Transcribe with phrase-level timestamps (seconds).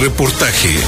[0.00, 0.78] telereportaje.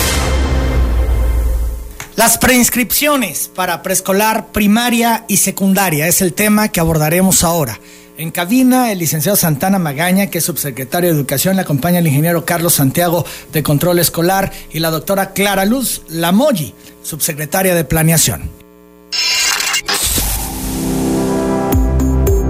[2.17, 7.79] Las preinscripciones para preescolar, primaria y secundaria es el tema que abordaremos ahora.
[8.17, 12.47] En cabina, el licenciado Santana Magaña, que es subsecretario de Educación, le acompaña el ingeniero
[12.47, 18.49] Carlos Santiago de Control Escolar y la doctora Clara Luz Lamoyi, subsecretaria de Planeación.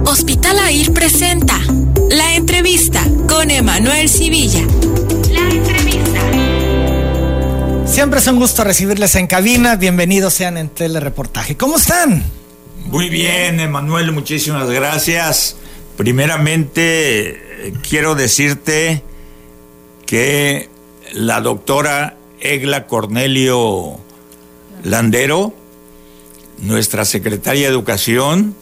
[0.05, 1.59] Hospital AIR presenta
[2.09, 4.61] la entrevista con Emanuel Civilla.
[5.31, 5.82] La entrevista.
[7.93, 9.75] Siempre es un gusto recibirles en cabina.
[9.75, 11.55] Bienvenidos sean en Telereportaje.
[11.55, 12.23] ¿Cómo están?
[12.85, 15.57] Muy bien, Emanuel, muchísimas gracias.
[15.95, 19.03] Primeramente, quiero decirte
[20.07, 20.71] que
[21.11, 23.99] la doctora Egla Cornelio
[24.83, 25.53] Landero,
[26.57, 28.55] nuestra secretaria de Educación,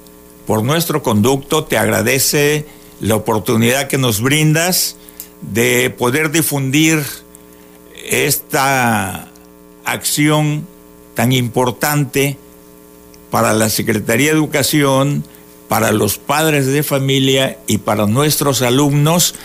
[0.46, 2.66] por nuestro conducto, te agradece
[3.00, 4.98] la oportunidad que nos brindas
[5.42, 7.02] de poder difundir
[8.12, 9.30] esta
[9.86, 10.68] acción
[11.16, 12.38] tan importante
[13.32, 15.24] para la Secretaría de Educación,
[15.70, 19.36] para los padres de familia y para nuestros alumnos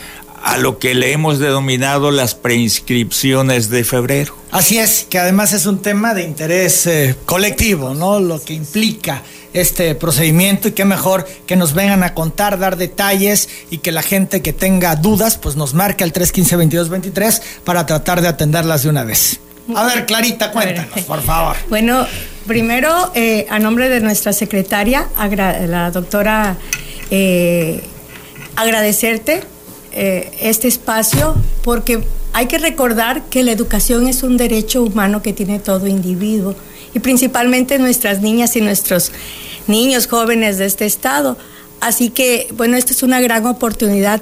[0.46, 4.36] a lo que le hemos denominado las preinscripciones de febrero.
[4.52, 8.20] Así es, que además es un tema de interés eh, colectivo, ¿no?
[8.20, 13.48] Lo que implica este procedimiento y qué mejor que nos vengan a contar, dar detalles
[13.70, 18.28] y que la gente que tenga dudas, pues nos marque al 315-2223 para tratar de
[18.28, 19.40] atenderlas de una vez.
[19.74, 21.56] A ver, Clarita, cuéntanos, por favor.
[21.68, 22.06] Bueno,
[22.46, 25.08] primero, eh, a nombre de nuestra secretaria,
[25.66, 26.56] la doctora,
[27.10, 27.82] eh,
[28.54, 29.42] agradecerte
[29.98, 35.32] eh, este espacio porque hay que recordar que la educación es un derecho humano que
[35.32, 36.54] tiene todo individuo
[36.92, 39.10] y principalmente nuestras niñas y nuestros
[39.66, 41.38] niños jóvenes de este estado.
[41.80, 44.20] Así que, bueno, esta es una gran oportunidad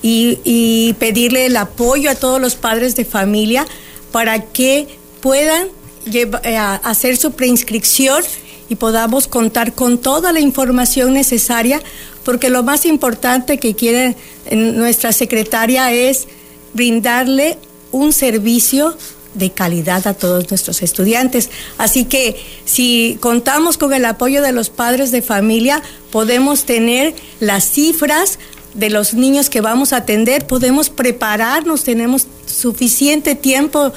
[0.00, 3.66] y, pedirle el apoyo a todos los padres de familia
[4.12, 4.88] para que
[5.20, 5.68] puedan
[6.14, 8.22] eh, hacer su preinscripción
[8.70, 11.82] y podamos contar con toda la información necesaria,
[12.24, 14.16] porque lo más importante que quiere
[14.52, 16.28] nuestra secretaria es
[16.72, 17.58] brindarle
[17.90, 18.96] un servicio
[19.34, 21.50] de calidad a todos nuestros estudiantes.
[21.78, 25.82] Así que si contamos con el apoyo de los padres de familia,
[26.12, 28.38] podemos tener las cifras
[28.74, 33.92] de los niños que vamos a atender, podemos prepararnos, tenemos suficiente tiempo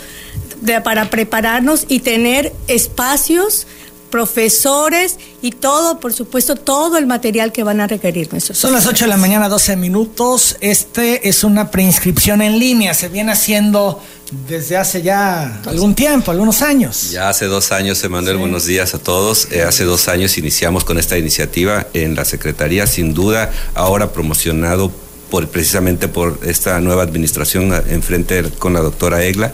[0.84, 3.68] para prepararnos y tener espacios
[4.14, 8.56] profesores y todo, por supuesto, todo el material que van a requerir nuestros.
[8.60, 10.56] Son las 8 de la mañana, 12 minutos.
[10.62, 12.94] Este es una preinscripción en línea.
[12.94, 14.00] Se viene haciendo
[14.48, 17.10] desde hace ya algún tiempo, algunos años.
[17.10, 19.48] Ya hace dos años, Emanuel, buenos días a todos.
[19.52, 24.92] Eh, hace dos años iniciamos con esta iniciativa en la Secretaría, sin duda, ahora promocionado
[25.32, 29.54] por, precisamente por esta nueva administración enfrente con la doctora Egla.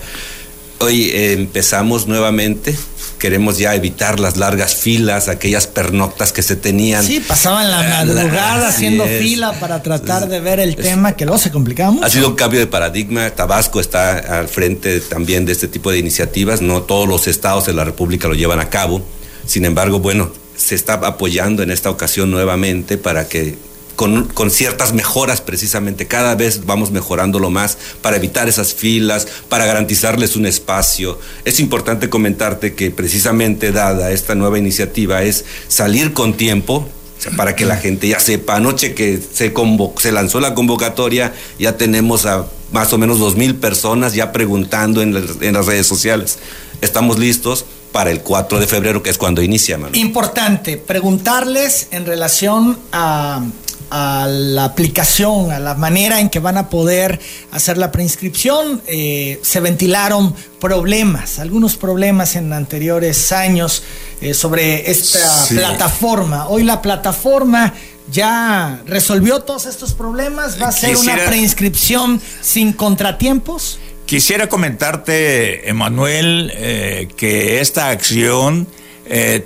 [0.80, 2.76] Hoy eh, empezamos nuevamente
[3.20, 7.04] queremos ya evitar las largas filas, aquellas pernoctas que se tenían.
[7.04, 11.52] Sí, pasaban la madrugada haciendo fila para tratar de ver el tema, que luego se
[11.52, 12.06] complicaba mucho.
[12.06, 13.30] Ha sido un cambio de paradigma.
[13.30, 16.62] Tabasco está al frente también de este tipo de iniciativas.
[16.62, 19.04] No todos los estados de la República lo llevan a cabo.
[19.46, 23.58] Sin embargo, bueno, se está apoyando en esta ocasión nuevamente para que
[24.00, 26.08] con, ciertas mejoras precisamente.
[26.08, 31.20] Cada vez vamos mejorándolo más para evitar esas filas, para garantizarles un espacio.
[31.44, 36.88] Es importante comentarte que precisamente dada esta nueva iniciativa es salir con tiempo,
[37.36, 39.52] para que la gente ya sepa, anoche que se,
[39.98, 45.02] se lanzó la convocatoria, ya tenemos a más o menos dos mil personas ya preguntando
[45.02, 46.40] en, en, las redes sociales.
[46.80, 49.78] Estamos listos para el 4 de febrero, que es cuando inicia.
[49.92, 53.44] Importante preguntarles en relación a
[53.90, 57.20] a la aplicación, a la manera en que van a poder
[57.52, 63.84] hacer la preinscripción, eh, se ventilaron problemas, algunos problemas en anteriores años
[64.22, 66.48] eh, sobre esta plataforma.
[66.48, 67.74] Hoy la plataforma
[68.12, 73.80] ya resolvió todos estos problemas, va a ser una preinscripción sin contratiempos.
[74.06, 78.68] Quisiera comentarte, Emanuel, eh, que esta acción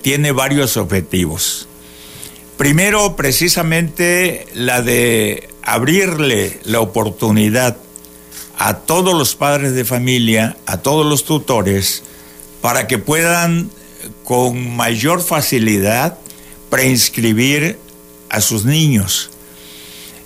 [0.02, 1.70] tiene varios objetivos.
[2.64, 7.76] Primero, precisamente la de abrirle la oportunidad
[8.58, 12.04] a todos los padres de familia, a todos los tutores,
[12.62, 13.70] para que puedan
[14.24, 16.18] con mayor facilidad
[16.70, 17.78] preinscribir
[18.30, 19.30] a sus niños.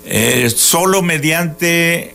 [0.04, 2.14] Eh, solo mediante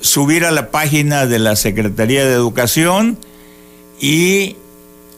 [0.00, 3.16] subir a la página de la Secretaría de Educación
[4.00, 4.56] y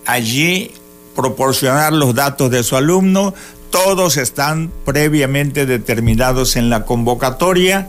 [0.04, 0.72] allí
[1.16, 3.32] proporcionar los datos de su alumno,
[3.74, 7.88] todos están previamente determinados en la convocatoria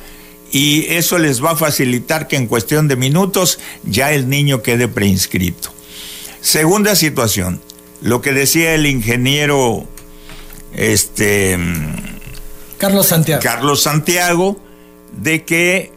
[0.51, 4.87] y eso les va a facilitar que en cuestión de minutos ya el niño quede
[4.87, 5.69] preinscrito.
[6.41, 7.61] Segunda situación,
[8.01, 9.85] lo que decía el ingeniero
[10.73, 11.55] este
[12.79, 13.43] Carlos Santiago.
[13.43, 14.57] Carlos Santiago
[15.21, 15.91] de que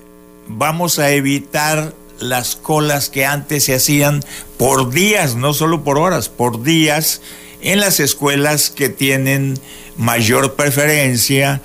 [0.49, 4.23] vamos a evitar las colas que antes se hacían
[4.59, 7.23] por días, no solo por horas, por días
[7.61, 9.59] en las escuelas que tienen
[9.97, 11.61] mayor preferencia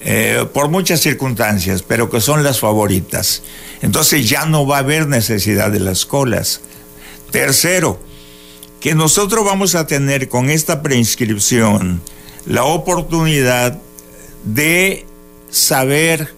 [0.00, 3.42] eh, por muchas circunstancias, pero que son las favoritas.
[3.82, 6.60] Entonces ya no va a haber necesidad de las colas.
[7.30, 8.00] Tercero,
[8.80, 12.00] que nosotros vamos a tener con esta preinscripción
[12.46, 13.78] la oportunidad
[14.44, 15.04] de
[15.50, 16.32] saber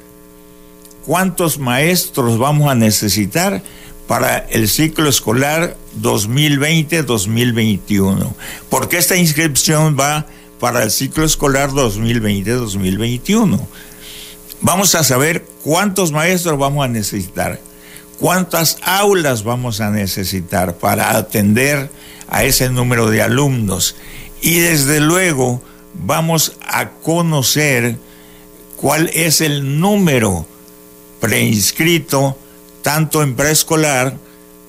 [1.05, 3.63] cuántos maestros vamos a necesitar
[4.06, 8.33] para el ciclo escolar 2020-2021,
[8.69, 10.27] porque esta inscripción va
[10.59, 13.59] para el ciclo escolar 2020-2021.
[14.61, 17.59] Vamos a saber cuántos maestros vamos a necesitar,
[18.19, 21.91] cuántas aulas vamos a necesitar para atender
[22.29, 23.97] a ese número de alumnos
[24.43, 25.63] y desde luego
[25.95, 27.97] vamos a conocer
[28.77, 30.47] cuál es el número
[31.21, 32.39] preinscrito
[32.83, 34.17] tanto en preescolar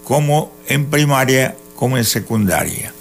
[0.03, 2.93] como en primaria como en secundaria.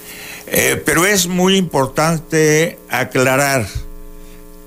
[0.47, 3.67] Eh, pero es muy importante aclarar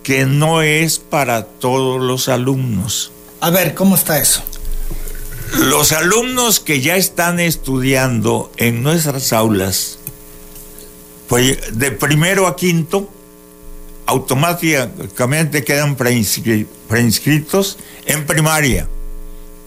[0.03, 3.11] que no es para todos los alumnos.
[3.41, 4.43] A ver, ¿cómo está eso?
[5.53, 9.99] Los alumnos que ya están estudiando en nuestras aulas,
[11.27, 13.09] pues de primero a quinto,
[14.05, 18.87] automáticamente quedan preinscritos en primaria,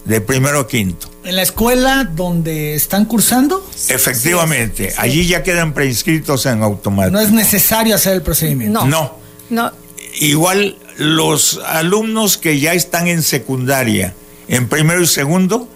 [0.07, 1.09] de primero a quinto.
[1.23, 3.69] ¿En la escuela donde están cursando?
[3.89, 7.11] Efectivamente, allí ya quedan preinscritos en automático.
[7.11, 8.85] No es necesario hacer el procedimiento.
[8.85, 9.17] No.
[9.49, 9.71] No.
[10.19, 14.13] Igual los alumnos que ya están en secundaria,
[14.47, 15.67] en primero y segundo,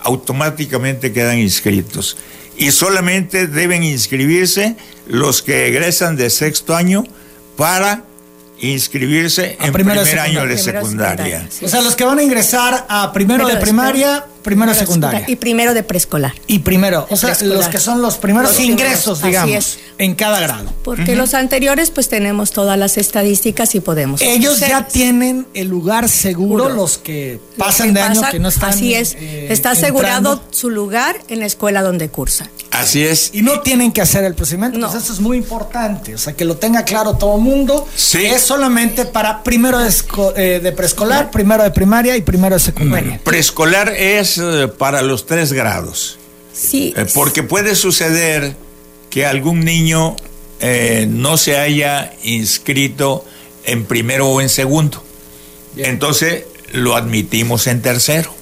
[0.00, 2.18] automáticamente quedan inscritos.
[2.56, 4.76] Y solamente deben inscribirse
[5.06, 7.04] los que egresan de sexto año
[7.56, 8.04] para
[8.60, 11.48] inscribirse en primer año de secundaria.
[11.62, 15.24] O sea, los que van a ingresar a primero de primaria, primero de secundaria.
[15.26, 16.32] Y primero de preescolar.
[16.46, 20.72] Y primero, o sea, los que son los primeros ingresos, digamos, en cada grado.
[20.82, 24.22] Porque los anteriores, pues tenemos todas las estadísticas y podemos.
[24.22, 28.70] Ellos ya tienen el lugar seguro, los que pasan de año que no están.
[28.70, 32.50] Así es, eh, está asegurado su lugar en la escuela donde cursa.
[32.70, 33.30] Así es.
[33.32, 34.78] Y no tienen que hacer el procedimiento.
[34.78, 34.90] No.
[34.90, 36.14] Pues eso es muy importante.
[36.14, 37.86] O sea, que lo tenga claro todo el mundo.
[37.94, 38.24] Sí.
[38.24, 39.92] Es solamente para primero de,
[40.36, 43.20] eh, de preescolar, primero de primaria y primero de secundaria.
[43.24, 46.18] preescolar es eh, para los tres grados.
[46.52, 46.94] Sí.
[46.96, 48.56] Eh, porque puede suceder
[49.10, 50.16] que algún niño
[51.06, 53.24] no se haya inscrito
[53.64, 55.04] en primero o en segundo.
[55.76, 58.34] Entonces lo admitimos en tercero.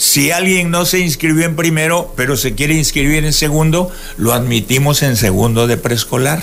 [0.00, 5.02] Si alguien no se inscribió en primero, pero se quiere inscribir en segundo, lo admitimos
[5.02, 6.42] en segundo de preescolar.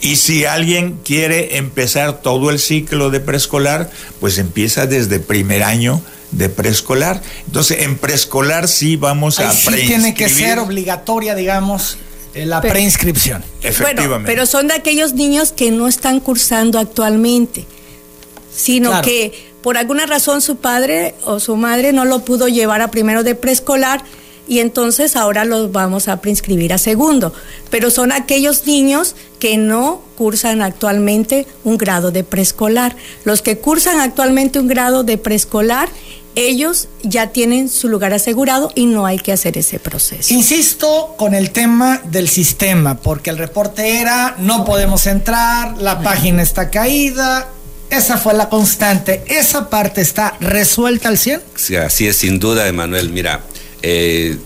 [0.00, 6.00] Y si alguien quiere empezar todo el ciclo de preescolar, pues empieza desde primer año
[6.30, 7.22] de preescolar.
[7.46, 11.98] Entonces, en preescolar sí vamos a sí tiene que ser obligatoria, digamos,
[12.34, 13.42] eh, la preinscripción.
[13.62, 14.30] Efectivamente.
[14.30, 17.66] pero son de aquellos niños que no están cursando actualmente,
[18.54, 22.90] sino que por alguna razón su padre o su madre no lo pudo llevar a
[22.90, 24.04] primero de preescolar
[24.48, 27.34] y entonces ahora los vamos a preinscribir a segundo.
[27.70, 32.96] Pero son aquellos niños que no cursan actualmente un grado de preescolar.
[33.24, 35.90] Los que cursan actualmente un grado de preescolar,
[36.34, 40.32] ellos ya tienen su lugar asegurado y no hay que hacer ese proceso.
[40.32, 46.42] Insisto con el tema del sistema, porque el reporte era no podemos entrar, la página
[46.42, 47.48] está caída,
[47.90, 49.24] esa fue la constante.
[49.26, 51.42] ¿Esa parte está resuelta al 100?
[51.54, 53.10] Sí, así es, sin duda, Emanuel.
[53.10, 53.40] Mira,
[53.82, 54.36] eh,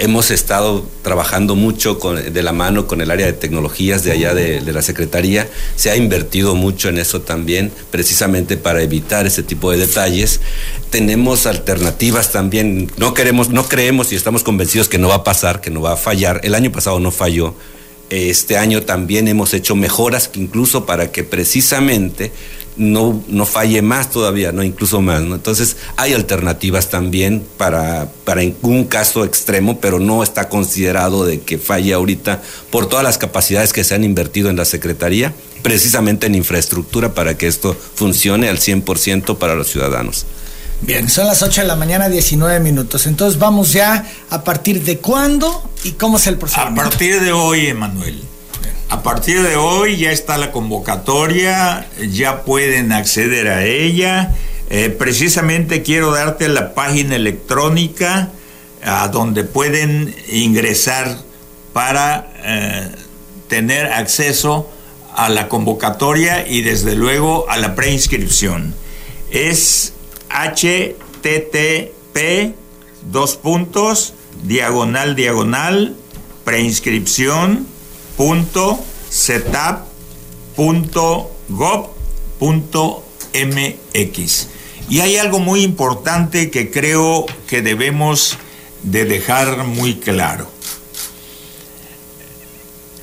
[0.00, 4.60] hemos estado trabajando mucho de la mano con el área de tecnologías de allá de,
[4.72, 5.46] la Secretaría.
[5.76, 10.40] Se ha invertido mucho en eso también, precisamente para evitar ese tipo de detalles.
[10.88, 12.90] Tenemos alternativas también.
[12.96, 15.92] No queremos, no creemos y estamos convencidos que no va a pasar, que no va
[15.92, 16.40] a fallar.
[16.44, 17.54] El año pasado no falló.
[18.10, 22.32] Este año también hemos hecho mejoras, incluso para que precisamente
[22.76, 25.22] no, no falle más todavía, no incluso más.
[25.22, 31.58] Entonces hay alternativas también para, para un caso extremo, pero no está considerado de que
[31.58, 36.34] falle ahorita por todas las capacidades que se han invertido en la Secretaría, precisamente en
[36.34, 40.26] infraestructura para que esto funcione al 100% para los ciudadanos.
[40.82, 43.06] Bien, son las 8 de la mañana, 19 minutos.
[43.06, 46.80] Entonces vamos ya a partir de cuándo y cómo es el procedimiento.
[46.80, 48.22] A partir de hoy, Emanuel.
[48.88, 54.34] A partir de hoy ya está la convocatoria, ya pueden acceder a ella.
[54.68, 58.30] Eh, precisamente quiero darte la página electrónica
[58.82, 61.18] a donde pueden ingresar
[61.72, 62.88] para eh,
[63.48, 64.68] tener acceso
[65.14, 68.74] a la convocatoria y desde luego a la preinscripción.
[69.30, 69.92] Es
[70.30, 72.16] http
[73.10, 75.96] dos puntos diagonal diagonal
[76.44, 77.66] preinscripción
[78.16, 79.86] punto setup
[80.56, 81.90] punto gov
[82.38, 84.48] punto mx
[84.88, 88.38] y hay algo muy importante que creo que debemos
[88.82, 90.48] de dejar muy claro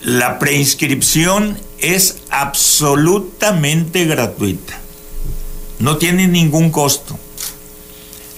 [0.07, 4.79] la preinscripción es absolutamente gratuita.
[5.79, 7.17] No tiene ningún costo.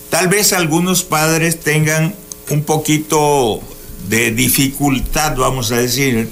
[0.10, 2.15] Tal vez algunos padres tengan
[2.50, 3.62] un poquito
[4.08, 6.29] de dificultad, vamos a decir,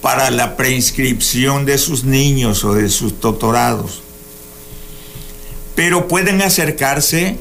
[0.00, 4.02] para la preinscripción de sus niños o de sus tutorados.
[5.74, 7.36] Pero pueden acercarse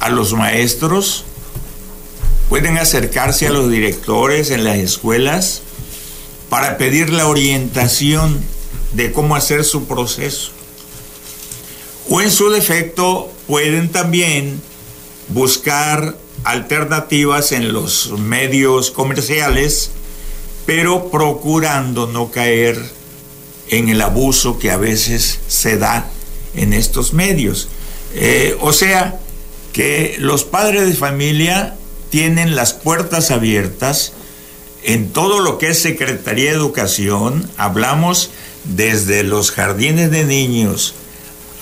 [0.00, 1.24] a los maestros
[2.52, 5.62] pueden acercarse a los directores en las escuelas
[6.50, 8.44] para pedir la orientación
[8.92, 10.50] de cómo hacer su proceso.
[12.14, 14.60] O en su defecto pueden también
[15.28, 16.14] buscar
[16.44, 19.92] alternativas en los medios comerciales,
[20.66, 22.78] pero procurando no caer
[23.70, 26.10] en el abuso que a veces se da
[26.54, 27.68] en estos medios.
[28.14, 29.18] Eh, o sea,
[29.72, 31.76] que los padres de familia
[32.10, 34.12] tienen las puertas abiertas
[34.82, 37.50] en todo lo que es Secretaría de Educación.
[37.56, 38.28] Hablamos
[38.64, 40.94] desde los jardines de niños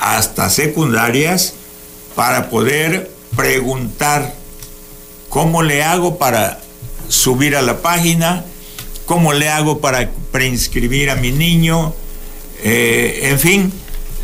[0.00, 1.54] hasta secundarias
[2.16, 4.35] para poder preguntar
[5.28, 6.61] cómo le hago para
[7.09, 8.45] subir a la página,
[9.07, 11.95] cómo le hago para preinscribir a mi niño,
[12.62, 13.73] eh, en fin,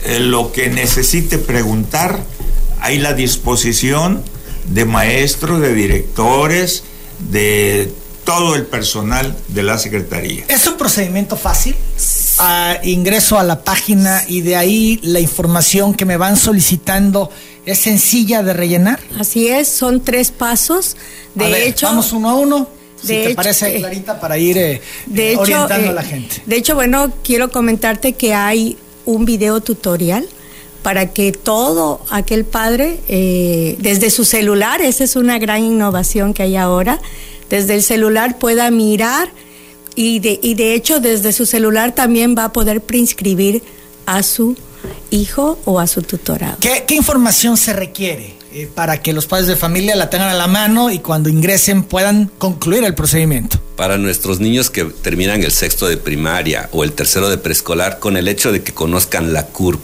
[0.04, 2.21] eh, lo que necesite preguntar,
[2.80, 4.23] hay la disposición
[4.68, 6.85] de maestros, de directores,
[7.30, 7.92] de
[8.25, 10.45] todo el personal de la Secretaría.
[10.49, 11.76] ¿Es un procedimiento fácil?
[12.83, 17.31] Ingreso a la página y de ahí la información que me van solicitando
[17.64, 19.00] es sencilla de rellenar.
[19.19, 20.97] Así es, son tres pasos.
[21.35, 22.69] De hecho, vamos uno a uno.
[23.00, 24.81] Si te parece, eh, Clarita, para ir eh,
[25.14, 26.43] eh, orientando a la gente.
[26.47, 30.26] De hecho, bueno, quiero comentarte que hay un video tutorial
[30.87, 36.45] para que todo aquel padre, eh, desde su celular, esa es una gran innovación que
[36.45, 37.00] hay ahora,
[37.50, 39.28] desde el celular pueda mirar
[39.97, 43.62] y de, y de hecho desde su celular también va a poder preinscribir
[44.05, 44.57] a su
[45.11, 46.59] hijo o a su tutorado.
[46.61, 50.47] ¿Qué, información se requiere eh, para que los padres de familia la tengan a la
[50.47, 53.59] mano y cuando ingresen puedan concluir el procedimiento?
[53.76, 58.17] Para nuestros niños que terminan el sexto de primaria o el tercero de preescolar, con
[58.17, 59.81] el hecho de que conozcan la CURP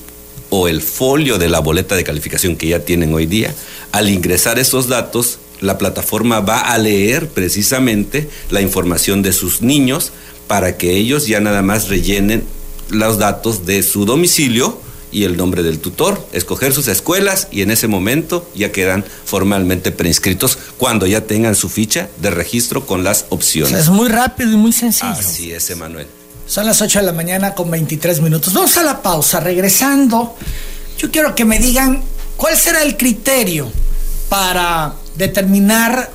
[0.50, 3.54] o el folio de la boleta de calificación que ya tienen hoy día,
[3.90, 10.12] al ingresar esos datos, la plataforma va a leer precisamente la información de sus niños
[10.46, 12.44] para que ellos ya nada más rellenen
[12.90, 14.78] los datos de su domicilio
[15.12, 19.92] y el nombre del tutor, escoger sus escuelas y en ese momento ya quedan formalmente
[19.92, 23.78] preinscritos cuando ya tengan su ficha de registro con las opciones.
[23.78, 25.12] es muy rápido y muy sencillo.
[25.12, 26.06] Así es, Emanuel.
[26.46, 28.52] Son las 8 de la mañana con 23 minutos.
[28.52, 29.38] Vamos a la pausa.
[29.40, 30.34] Regresando,
[30.98, 32.02] yo quiero que me digan
[32.36, 33.70] cuál será el criterio
[34.28, 36.10] para determinar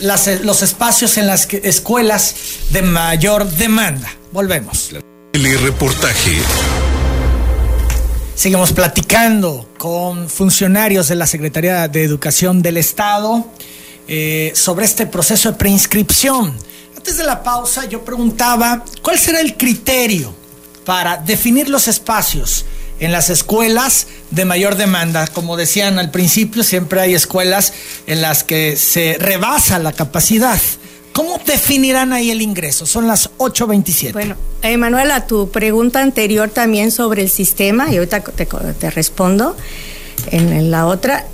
[0.00, 2.34] los espacios en las escuelas
[2.70, 4.10] de mayor demanda.
[4.32, 4.90] Volvemos.
[5.32, 6.36] El reportaje.
[8.34, 13.44] Seguimos platicando con funcionarios de la Secretaría de Educación del Estado
[14.06, 16.54] eh, sobre este proceso de preinscripción
[16.98, 20.34] antes de la pausa yo preguntaba, ¿cuál será el criterio
[20.84, 22.64] para definir los espacios
[23.00, 25.26] en las escuelas de mayor demanda?
[25.26, 27.72] Como decían al principio, siempre hay escuelas
[28.06, 30.60] en las que se rebasa la capacidad.
[31.12, 32.86] ¿Cómo definirán ahí el ingreso?
[32.86, 34.12] Son las 8.27.
[34.12, 39.56] Bueno, Emanuel, a tu pregunta anterior también sobre el sistema, y ahorita te, respondo
[40.30, 41.26] en la otra,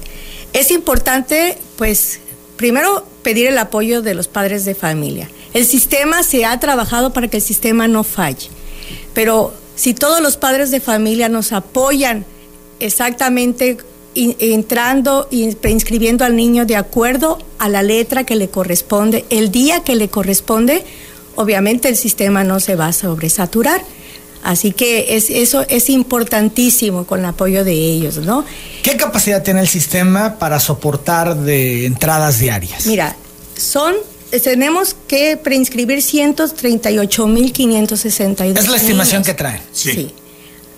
[0.55, 2.21] es importante, pues,
[2.57, 5.29] primero pedir el apoyo de los padres de familia.
[5.53, 8.49] El sistema se ha trabajado para que el sistema no falle,
[9.15, 12.25] pero si todos los padres de familia nos apoyan
[12.81, 13.79] exactamente
[14.15, 19.83] entrando y inscribiendo al niño de acuerdo a la letra que le corresponde, el día
[19.83, 20.85] que le corresponde,
[21.35, 23.83] obviamente el sistema no se va a sobresaturar.
[24.45, 28.45] Así que es, eso es importantísimo con el apoyo de ellos, ¿no?
[28.83, 32.87] ¿Qué capacidad tiene el sistema para soportar de entradas diarias?
[32.87, 33.17] Mira,
[33.57, 33.95] son
[34.43, 38.59] tenemos que preinscribir 138.562.
[38.59, 39.61] Es la estimación que traen.
[39.73, 40.11] Sí.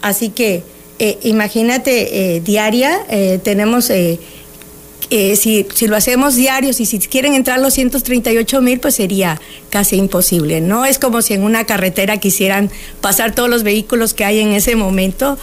[0.03, 0.65] Así que
[0.99, 7.61] eh, imagínate, eh, diaria, eh, tenemos, si, si, lo hacemos diarios y si quieren entrar
[7.61, 10.63] los 138 mil, pues sería casi imposible.
[10.63, 12.71] No es como si en una carretera quisieran
[13.03, 15.37] pasar todos los vehículos que hay en ese momento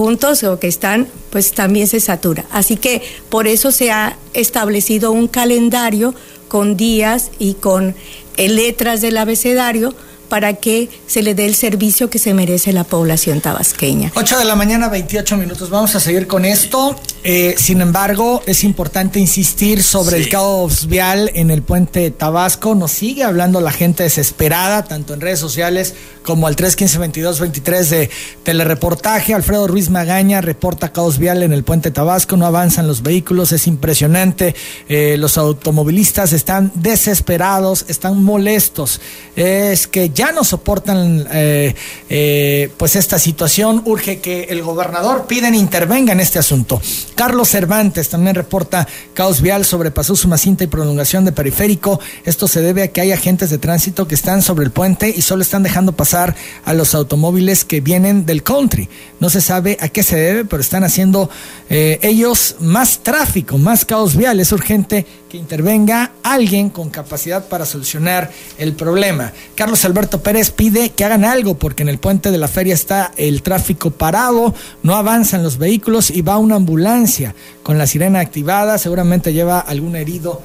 [0.00, 2.46] juntos o que están, pues también se satura.
[2.50, 6.14] Así que por eso se ha establecido un calendario
[6.48, 7.94] con días y con
[8.38, 9.94] letras del abecedario
[10.30, 14.12] para que se le dé el servicio que se merece la población tabasqueña.
[14.14, 15.68] 8 de la mañana, 28 minutos.
[15.68, 16.96] Vamos a seguir con esto.
[17.22, 22.74] Eh, sin embargo, es importante insistir sobre el caos vial en el puente Tabasco.
[22.74, 28.10] Nos sigue hablando la gente desesperada, tanto en redes sociales como al 315-2223 de
[28.42, 29.34] telereportaje.
[29.34, 32.36] Alfredo Ruiz Magaña reporta caos vial en el puente Tabasco.
[32.36, 34.54] No avanzan los vehículos, es impresionante.
[34.88, 39.00] Eh, los automovilistas están desesperados, están molestos.
[39.36, 41.74] Es que ya no soportan eh,
[42.08, 43.82] eh, pues esta situación.
[43.84, 46.80] Urge que el gobernador piden intervenga en este asunto.
[47.14, 52.00] Carlos Cervantes también reporta caos vial sobre Paso Sumacinta y prolongación de periférico.
[52.24, 55.22] Esto se debe a que hay agentes de tránsito que están sobre el puente y
[55.22, 56.34] solo están dejando pasar
[56.64, 58.88] a los automóviles que vienen del country.
[59.18, 61.30] No se sabe a qué se debe, pero están haciendo
[61.68, 64.40] eh, ellos más tráfico, más caos vial.
[64.40, 69.32] Es urgente que intervenga alguien con capacidad para solucionar el problema.
[69.54, 73.12] Carlos Alberto Pérez pide que hagan algo porque en el puente de la feria está
[73.16, 78.78] el tráfico parado, no avanzan los vehículos y va una ambulancia con la sirena activada,
[78.78, 80.42] seguramente lleva algún herido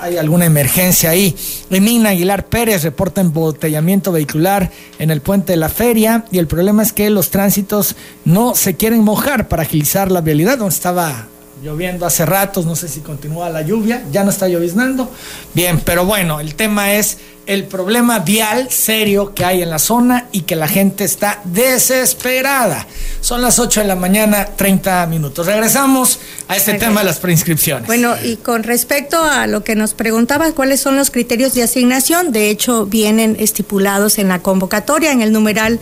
[0.00, 1.34] hay alguna emergencia ahí.
[1.70, 6.82] Emina Aguilar Pérez reporta embotellamiento vehicular en el puente de la feria y el problema
[6.82, 11.28] es que los tránsitos no se quieren mojar para agilizar la vialidad donde estaba
[11.62, 15.10] lloviendo hace ratos, no sé si continúa la lluvia, ya no está lloviznando.
[15.54, 17.18] Bien, pero bueno, el tema es
[17.50, 22.86] el problema vial serio que hay en la zona y que la gente está desesperada.
[23.20, 25.46] Son las 8 de la mañana, 30 minutos.
[25.46, 27.88] Regresamos a este tema de las preinscripciones.
[27.88, 32.30] Bueno, y con respecto a lo que nos preguntaba, ¿cuáles son los criterios de asignación?
[32.30, 35.80] De hecho, vienen estipulados en la convocatoria, en el numeral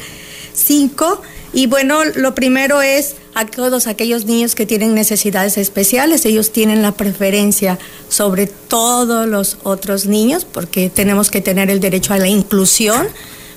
[0.54, 1.20] 5
[1.58, 6.82] y bueno, lo primero es a todos aquellos niños que tienen necesidades especiales, ellos tienen
[6.82, 12.28] la preferencia sobre todos los otros niños porque tenemos que tener el derecho a la
[12.28, 13.08] inclusión.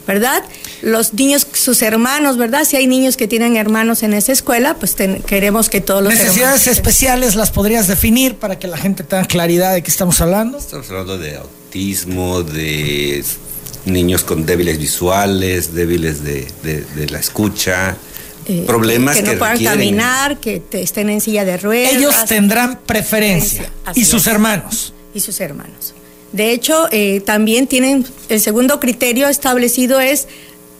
[0.07, 0.43] ¿verdad?
[0.81, 2.65] Los niños, sus hermanos, ¿verdad?
[2.65, 4.95] Si hay niños que tienen hermanos en esa escuela, pues
[5.27, 9.73] queremos que todos los necesidades especiales las podrías definir para que la gente tenga claridad
[9.73, 10.57] de qué estamos hablando.
[10.57, 13.23] Estamos hablando de autismo, de
[13.85, 16.47] niños con débiles visuales, débiles de,
[17.09, 17.97] la escucha.
[18.47, 21.93] Eh, problemas que no puedan caminar, que estén en silla de ruedas.
[21.93, 23.71] Ellos tendrán preferencia.
[23.95, 24.93] y sus hermanos.
[25.13, 25.93] Y sus hermanos.
[26.31, 30.27] De hecho, eh, también tienen, el segundo criterio establecido es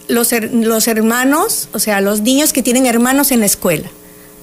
[0.07, 3.89] los, los hermanos, o sea, los niños que tienen hermanos en la escuela.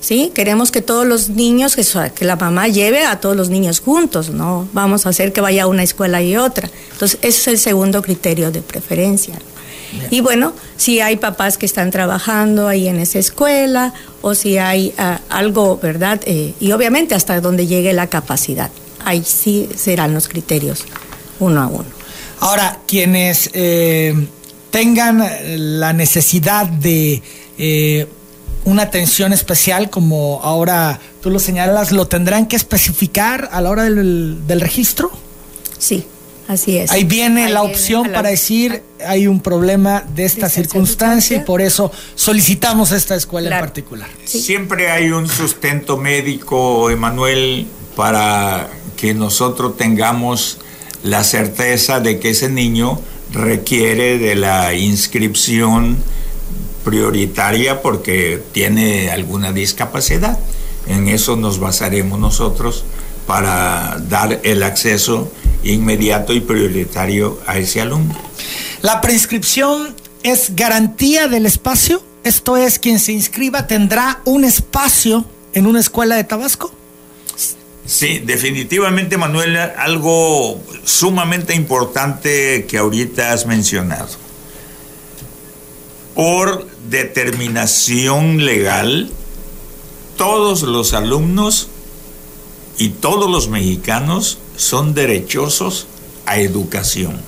[0.00, 0.32] ¿Sí?
[0.34, 4.68] Queremos que todos los niños, que, la mamá lleve a todos los niños juntos, no
[4.72, 6.70] vamos a hacer que vaya a una escuela y otra.
[6.92, 9.34] Entonces, ese es el segundo criterio de preferencia.
[10.10, 14.92] Y bueno, si hay papás que están trabajando ahí en esa escuela o si hay
[14.98, 16.20] ah, algo, ¿verdad?
[16.26, 18.70] Eh, y obviamente hasta donde llegue la capacidad.
[19.04, 20.84] Ahí sí serán los criterios
[21.40, 21.86] uno a uno.
[22.40, 24.14] Ahora, quienes eh,
[24.70, 25.24] tengan
[25.78, 27.22] la necesidad de
[27.56, 28.06] eh,
[28.68, 33.84] una atención especial, como ahora tú lo señalas, ¿lo tendrán que especificar a la hora
[33.84, 35.10] del, registro?
[35.78, 36.06] Sí,
[36.46, 36.90] así es.
[36.90, 41.90] Ahí viene la opción para decir hay un problema de esta, circunstancia, y por eso
[42.14, 44.08] solicitamos esta escuela en particular.
[44.24, 50.58] Siempre hay un sustento médico, Emanuel, para que nosotros tengamos
[51.02, 53.00] la certeza de que ese niño
[53.32, 55.96] requiere de la inscripción
[56.88, 60.38] prioritaria porque tiene alguna discapacidad.
[60.86, 62.82] En eso nos basaremos nosotros
[63.26, 65.30] para dar el acceso
[65.62, 68.16] inmediato y prioritario a ese alumno.
[68.80, 72.02] La prescripción es garantía del espacio.
[72.24, 76.72] Esto es, quien se inscriba tendrá un espacio en una escuela de Tabasco.
[77.84, 84.27] Sí, definitivamente, Manuel, algo sumamente importante que ahorita has mencionado.
[86.18, 89.08] Por determinación legal,
[90.16, 91.68] todos los alumnos
[92.76, 95.86] y todos los mexicanos son derechosos
[96.26, 97.20] a educación.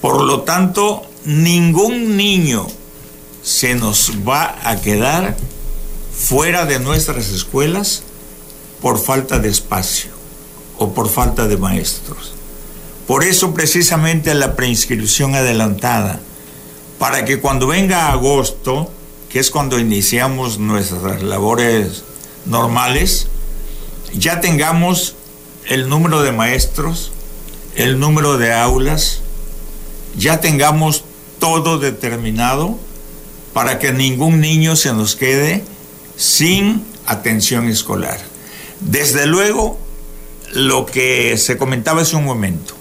[0.00, 2.68] Por lo tanto, ningún niño
[3.42, 5.36] se nos va a quedar
[6.16, 8.04] fuera de nuestras escuelas
[8.80, 10.12] por falta de espacio
[10.78, 12.32] o por falta de maestros.
[13.08, 16.20] Por eso precisamente la preinscripción adelantada
[17.00, 18.92] para que cuando venga agosto
[19.30, 22.02] que es cuando iniciamos nuestras labores
[22.44, 23.28] normales,
[24.12, 25.14] ya tengamos
[25.66, 27.10] el número de maestros,
[27.74, 29.20] el número de aulas,
[30.14, 31.04] ya tengamos
[31.38, 32.76] todo determinado
[33.54, 35.64] para que ningún niño se nos quede
[36.16, 38.20] sin atención escolar.
[38.80, 39.78] Desde luego,
[40.52, 42.74] lo que se comentaba hace un momento,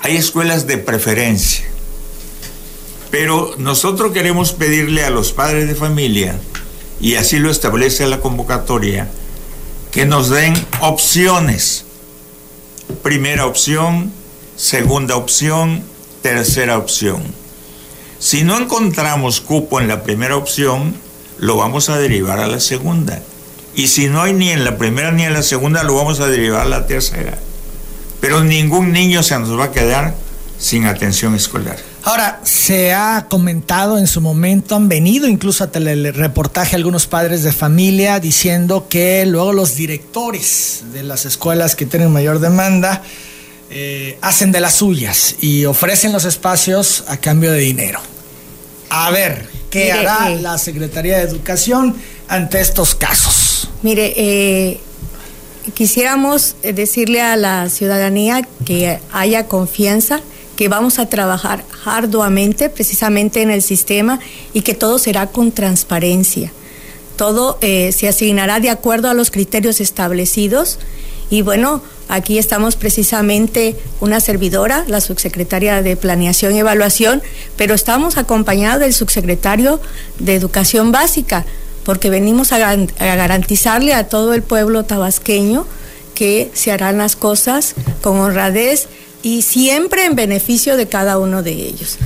[0.00, 1.66] hay escuelas de preferencia,
[3.18, 6.38] pero nosotros queremos pedirle a los padres de familia,
[7.00, 9.08] y así lo establece la convocatoria,
[9.90, 11.86] que nos den opciones.
[13.02, 14.12] Primera opción,
[14.54, 15.82] segunda opción,
[16.20, 17.22] tercera opción.
[18.18, 20.94] Si no encontramos cupo en la primera opción,
[21.38, 23.22] lo vamos a derivar a la segunda.
[23.74, 26.26] Y si no hay ni en la primera ni en la segunda, lo vamos a
[26.26, 27.38] derivar a la tercera.
[28.20, 30.14] Pero ningún niño se nos va a quedar
[30.58, 31.78] sin atención escolar.
[32.06, 37.50] Ahora, se ha comentado en su momento, han venido incluso a telereportaje algunos padres de
[37.50, 43.02] familia diciendo que luego los directores de las escuelas que tienen mayor demanda
[43.70, 47.98] eh, hacen de las suyas y ofrecen los espacios a cambio de dinero.
[48.88, 51.96] A ver, ¿qué hará eh, la Secretaría de Educación
[52.28, 53.68] ante estos casos?
[53.82, 54.78] Mire, eh,
[55.74, 60.20] quisiéramos decirle a la ciudadanía que haya confianza
[60.56, 64.18] que vamos a trabajar arduamente precisamente en el sistema
[64.52, 66.52] y que todo será con transparencia.
[67.16, 70.78] Todo eh, se asignará de acuerdo a los criterios establecidos
[71.28, 77.22] y bueno, aquí estamos precisamente una servidora, la subsecretaria de Planeación y Evaluación,
[77.56, 79.80] pero estamos acompañados del subsecretario
[80.18, 81.44] de Educación Básica,
[81.84, 85.66] porque venimos a garantizarle a todo el pueblo tabasqueño
[86.14, 88.88] que se harán las cosas con honradez
[89.26, 91.98] y siempre en beneficio de cada uno de ellos.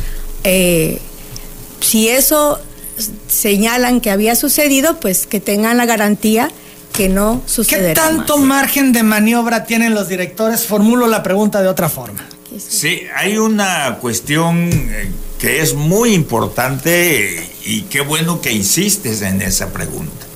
[0.42, 0.98] Eh,
[1.82, 2.58] si eso
[3.28, 6.50] señalan que había sucedido, pues que tengan la garantía
[6.94, 7.88] que no sucederá.
[7.88, 10.64] ¿Qué tanto margen de maniobra tienen los directores?
[10.64, 12.26] Formulo la pregunta de otra forma.
[12.56, 19.42] Sí, hay una cuestión eh, que es muy importante y qué bueno que insistes en
[19.42, 20.26] esa pregunta.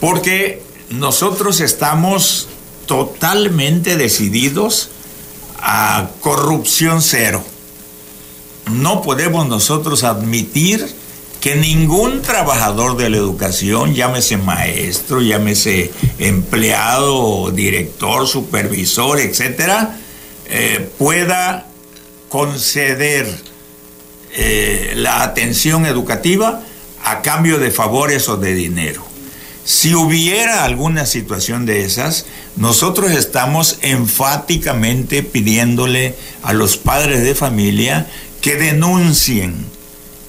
[0.00, 2.48] Porque nosotros estamos
[2.86, 4.90] totalmente decididos
[5.68, 7.42] a corrupción cero.
[8.70, 10.86] No podemos nosotros admitir
[11.40, 19.98] que ningún trabajador de la educación, llámese maestro, llámese empleado, director, supervisor, etcétera,
[20.46, 21.66] eh, pueda
[22.28, 23.26] conceder
[24.34, 26.62] eh, la atención educativa
[27.02, 29.04] a cambio de favores o de dinero.
[29.66, 38.06] Si hubiera alguna situación de esas, nosotros estamos enfáticamente pidiéndole a los padres de familia
[38.40, 39.56] que denuncien,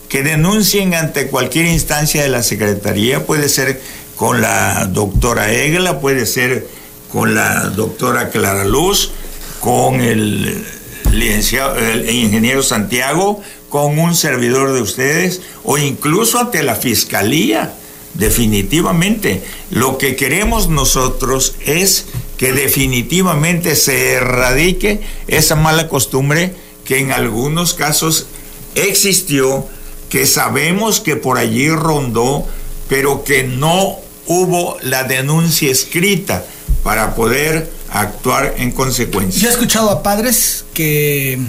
[0.10, 3.80] que denuncien ante cualquier instancia de la Secretaría, puede ser
[4.16, 6.68] con la doctora Egla, puede ser
[7.12, 9.12] con la doctora Clara Luz,
[9.60, 10.66] con el,
[11.12, 17.76] el ingeniero Santiago, con un servidor de ustedes o incluso ante la Fiscalía
[18.18, 19.44] definitivamente.
[19.72, 22.06] Lo que queremos nosotros es
[22.38, 26.54] que definitivamente se erradique esa mala costumbre
[26.86, 28.28] que en algunos casos
[28.76, 29.68] existió,
[30.10, 32.46] que sabemos que por allí rondó,
[32.88, 36.46] pero que no hubo la denuncia escrita
[36.84, 39.42] para poder actuar en consecuencia.
[39.42, 41.40] Yo he escuchado a padres que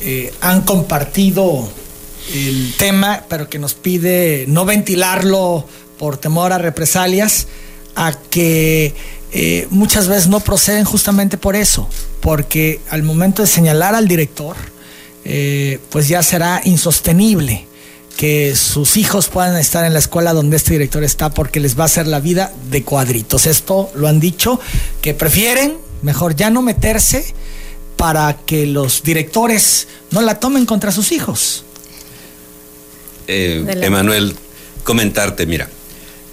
[0.00, 1.68] eh, han compartido
[2.32, 5.66] el tema, pero que nos pide no ventilarlo
[5.98, 7.46] por temor a represalias,
[7.94, 8.94] a que
[9.32, 11.88] eh, muchas veces no proceden justamente por eso,
[12.20, 14.56] porque al momento de señalar al director,
[15.24, 17.66] eh, pues ya será insostenible
[18.16, 21.82] que sus hijos puedan estar en la escuela donde este director está porque les va
[21.82, 23.46] a hacer la vida de cuadritos.
[23.46, 24.58] Esto lo han dicho,
[25.02, 27.34] que prefieren mejor ya no meterse
[27.96, 31.64] para que los directores no la tomen contra sus hijos.
[33.26, 34.36] Eh, Emanuel,
[34.84, 35.68] comentarte, mira,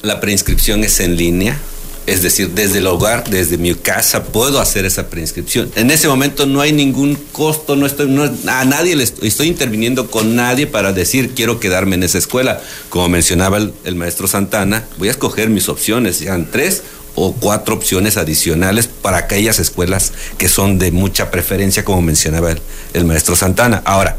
[0.04, 1.58] la preinscripción es en línea,
[2.06, 5.72] es decir, desde el hogar, desde mi casa, puedo hacer esa preinscripción.
[5.78, 8.14] En ese momento no hay ningún costo, no estoy,
[8.48, 12.62] a nadie le estoy, interviniendo con nadie para decir quiero quedarme en esa escuela.
[12.90, 16.84] Como mencionaba el, maestro Santana, voy a escoger mis opciones, sean tres
[17.16, 22.54] o cuatro opciones adicionales para aquellas escuelas que son de mucha preferencia, como mencionaba
[22.94, 23.82] el maestro Santana.
[23.86, 24.18] Ahora,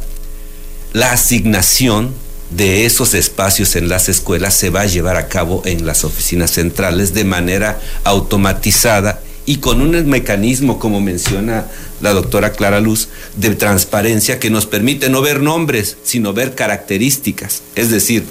[0.94, 2.14] la asignación
[2.50, 6.52] de esos espacios en las escuelas se va a llevar a cabo en las oficinas
[6.52, 11.66] centrales de manera automatizada y con un mecanismo, como menciona
[12.00, 17.62] la doctora Clara Luz, de transparencia que nos permite no ver nombres, sino ver características.
[17.74, 18.24] Es decir,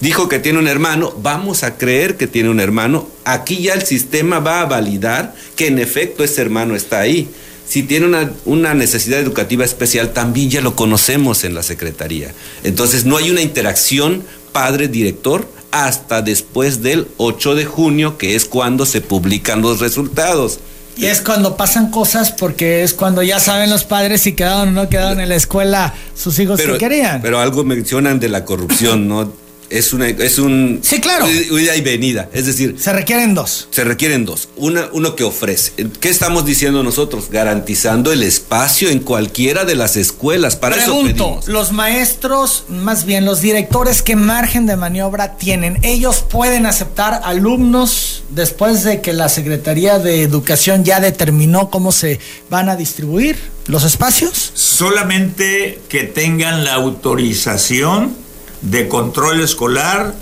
[0.00, 3.84] dijo que tiene un hermano, vamos a creer que tiene un hermano, aquí ya el
[3.84, 7.28] sistema va a validar que en efecto ese hermano está ahí.
[7.68, 12.32] Si tiene una, una, necesidad educativa especial, también ya lo conocemos en la Secretaría.
[12.64, 18.86] Entonces no hay una interacción padre-director hasta después del 8 de junio, que es cuando
[18.86, 20.60] se publican los resultados.
[20.96, 24.72] Y es cuando pasan cosas porque es cuando ya saben los padres si quedaron o
[24.72, 27.22] no quedaron en la escuela sus hijos pero, que querían.
[27.22, 29.32] Pero algo mencionan de la corrupción, ¿no?
[29.70, 31.26] Es una es un sí claro.
[31.30, 33.68] ida y venida es decir se requieren dos.
[33.70, 34.48] se requieren dos.
[34.56, 35.72] Una uno que ofrece.
[36.00, 41.14] Qué estamos diciendo nosotros garantizando el espacio en cualquiera de las escuelas para Pregunto, eso
[41.14, 41.48] pedimos.
[41.48, 48.22] los maestros más bien los directores qué margen de maniobra tienen ellos pueden aceptar alumnos
[48.30, 53.84] después de que la secretaría de educación ya determinó cómo se van a distribuir los
[53.84, 58.16] espacios solamente que tengan la autorización
[58.62, 60.14] de control escolar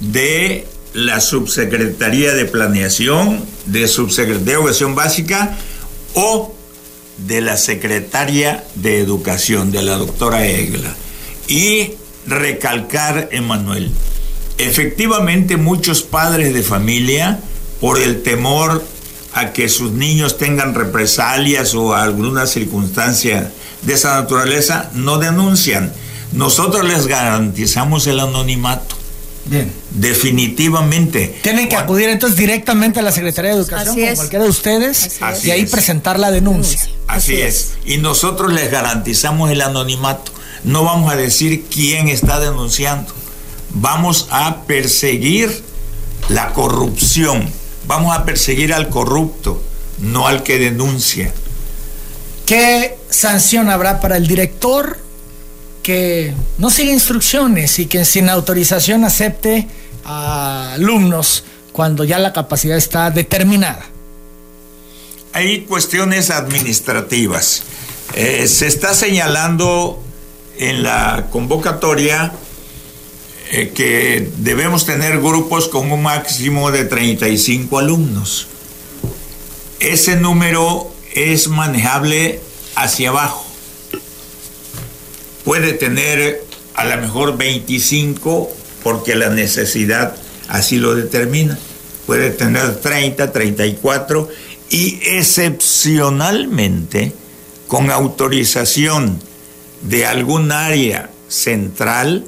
[0.00, 5.56] de la subsecretaría de planeación, de subsecretaría de educación básica
[6.14, 6.54] o
[7.18, 10.94] de la secretaria de educación, de la doctora Egla.
[11.48, 11.92] Y
[12.26, 13.90] recalcar, Emanuel,
[14.58, 17.40] efectivamente muchos padres de familia,
[17.80, 18.82] por el temor
[19.34, 25.92] a que sus niños tengan represalias o alguna circunstancia de esa naturaleza, no denuncian
[26.36, 28.94] nosotros les garantizamos el anonimato.
[29.46, 29.72] Bien.
[29.90, 31.38] Definitivamente.
[31.42, 34.16] Tienen que acudir entonces directamente a la Secretaría de Educación, Así como es.
[34.18, 35.70] cualquiera de ustedes, Así y ahí es.
[35.70, 36.80] presentar la denuncia.
[36.80, 37.74] Así, Así es.
[37.84, 40.32] Y nosotros les garantizamos el anonimato.
[40.64, 43.12] No vamos a decir quién está denunciando.
[43.70, 45.62] Vamos a perseguir
[46.28, 47.48] la corrupción.
[47.86, 49.62] Vamos a perseguir al corrupto,
[50.00, 51.32] no al que denuncia.
[52.46, 54.98] ¿Qué sanción habrá para el director
[55.86, 59.68] que no sigue instrucciones y que sin autorización acepte
[60.04, 63.86] a alumnos cuando ya la capacidad está determinada?
[65.32, 67.62] Hay cuestiones administrativas.
[68.14, 70.02] Eh, se está señalando
[70.58, 72.32] en la convocatoria
[73.52, 78.48] eh, que debemos tener grupos con un máximo de 35 alumnos.
[79.78, 82.40] Ese número es manejable
[82.74, 83.45] hacia abajo.
[85.46, 86.42] Puede tener
[86.74, 88.50] a lo mejor 25
[88.82, 90.16] porque la necesidad
[90.48, 91.56] así lo determina.
[92.04, 94.28] Puede tener 30, 34
[94.70, 97.12] y excepcionalmente
[97.68, 99.20] con autorización
[99.82, 102.24] de algún área central,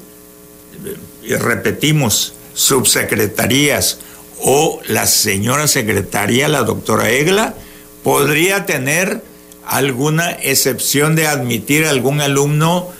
[1.24, 3.98] y repetimos, subsecretarías
[4.42, 7.56] o la señora secretaria, la doctora Egla,
[8.04, 9.24] podría tener
[9.66, 12.96] alguna excepción de admitir algún alumno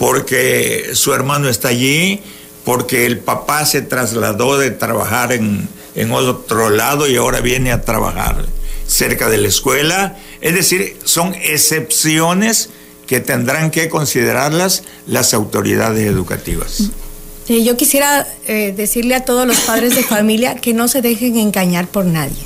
[0.00, 2.20] porque su hermano está allí,
[2.64, 7.82] porque el papá se trasladó de trabajar en, en otro lado y ahora viene a
[7.82, 8.46] trabajar
[8.86, 10.16] cerca de la escuela.
[10.40, 12.70] Es decir, son excepciones
[13.06, 16.84] que tendrán que considerarlas las autoridades educativas.
[17.50, 21.36] Eh, yo quisiera eh, decirle a todos los padres de familia que no se dejen
[21.36, 22.42] engañar por nadie.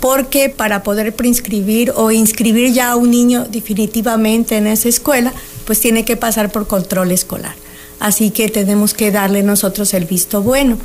[0.00, 5.32] Porque para poder preinscribir o inscribir ya a un niño definitivamente en esa escuela,
[5.66, 7.54] pues tiene que pasar por control escolar.
[8.00, 10.78] Así que tenemos que darle nosotros el visto bueno.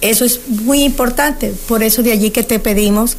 [0.00, 1.52] Eso es muy importante.
[1.66, 3.16] Por eso de allí que te pedimos,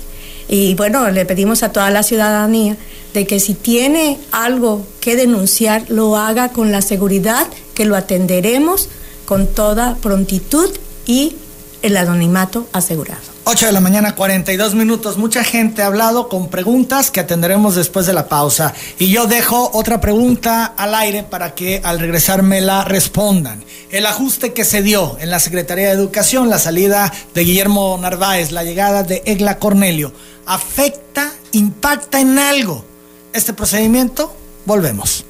[0.47, 2.77] y bueno, le pedimos a toda la ciudadanía,
[3.13, 8.89] de que si tiene algo que denunciar, lo haga con la seguridad que lo atenderemos
[9.25, 10.69] con toda prontitud
[11.05, 11.35] y
[11.81, 13.28] el anonimato asegurado.
[13.51, 15.17] 8 de la mañana, 42 minutos.
[15.17, 18.75] Mucha gente ha hablado con preguntas que atenderemos después de la pausa.
[18.99, 23.63] Y yo dejo otra pregunta al aire para que al regresar me la respondan.
[23.89, 28.51] El ajuste que se dio en la Secretaría de Educación, la salida de Guillermo Narváez,
[28.51, 30.13] la llegada de Egla Cornelio,
[30.45, 32.85] ¿afecta, impacta en algo
[33.33, 34.31] este procedimiento?
[34.65, 35.25] Volvemos.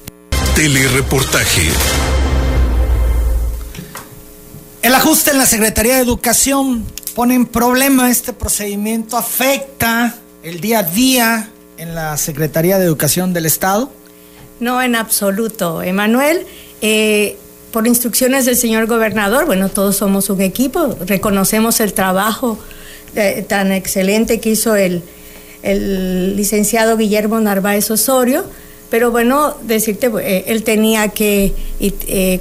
[0.54, 1.70] Telereportaje.
[4.82, 10.80] El ajuste en la Secretaría de Educación pone en problema este procedimiento, afecta el día
[10.80, 13.90] a día en la Secretaría de Educación del Estado.
[14.60, 15.82] No, en absoluto.
[15.82, 16.46] Emanuel,
[16.82, 17.36] eh,
[17.72, 22.58] por instrucciones del señor gobernador, bueno, todos somos un equipo, reconocemos el trabajo
[23.16, 25.02] eh, tan excelente que hizo el,
[25.62, 28.44] el licenciado Guillermo Narváez Osorio,
[28.90, 31.54] pero bueno, decirte, eh, él tenía que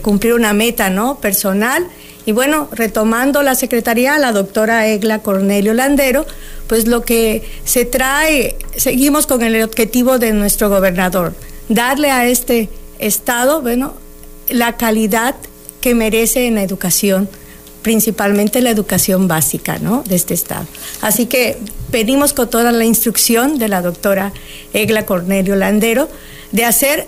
[0.02, 1.20] cumplir una meta, ¿no?
[1.20, 1.88] Personal.
[2.30, 6.28] Y bueno, retomando la secretaría, la doctora Egla Cornelio Landero,
[6.68, 11.34] pues lo que se trae, seguimos con el objetivo de nuestro gobernador,
[11.70, 13.96] darle a este Estado, bueno,
[14.48, 15.34] la calidad
[15.82, 17.28] que merece en la educación,
[17.82, 20.04] principalmente la educación básica ¿no?
[20.04, 20.68] de este Estado.
[21.02, 21.58] Así que
[21.90, 24.34] pedimos con toda la instrucción de la doctora
[24.74, 26.08] Egla Cornelio Landero
[26.52, 27.08] de hacer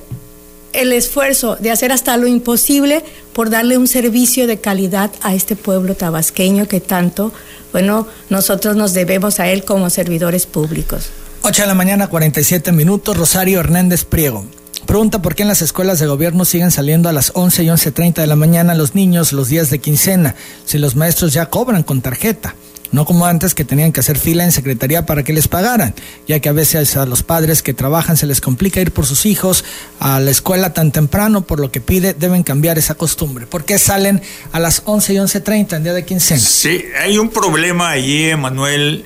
[0.74, 3.04] el esfuerzo, de hacer hasta lo imposible
[3.34, 7.32] por darle un servicio de calidad a este pueblo tabasqueño que tanto,
[7.72, 11.10] bueno, nosotros nos debemos a él como servidores públicos.
[11.44, 13.18] 8 de la mañana, 47 minutos.
[13.18, 14.46] Rosario Hernández Priego.
[14.86, 18.16] Pregunta por qué en las escuelas de gobierno siguen saliendo a las 11 y 11.30
[18.16, 22.02] de la mañana los niños los días de quincena, si los maestros ya cobran con
[22.02, 22.56] tarjeta.
[22.92, 25.96] No como antes que tenían que hacer fila en secretaría para que les pagaran,
[26.28, 29.26] ya que a veces a los padres que trabajan se les complica ir por sus
[29.26, 29.64] hijos
[30.00, 33.48] a la escuela tan temprano, por lo que pide deben cambiar esa costumbre.
[33.48, 36.42] ¿Por qué salen a las 11 y 11.30 en día de quincena?
[36.42, 39.06] Sí, hay un problema allí, Emanuel,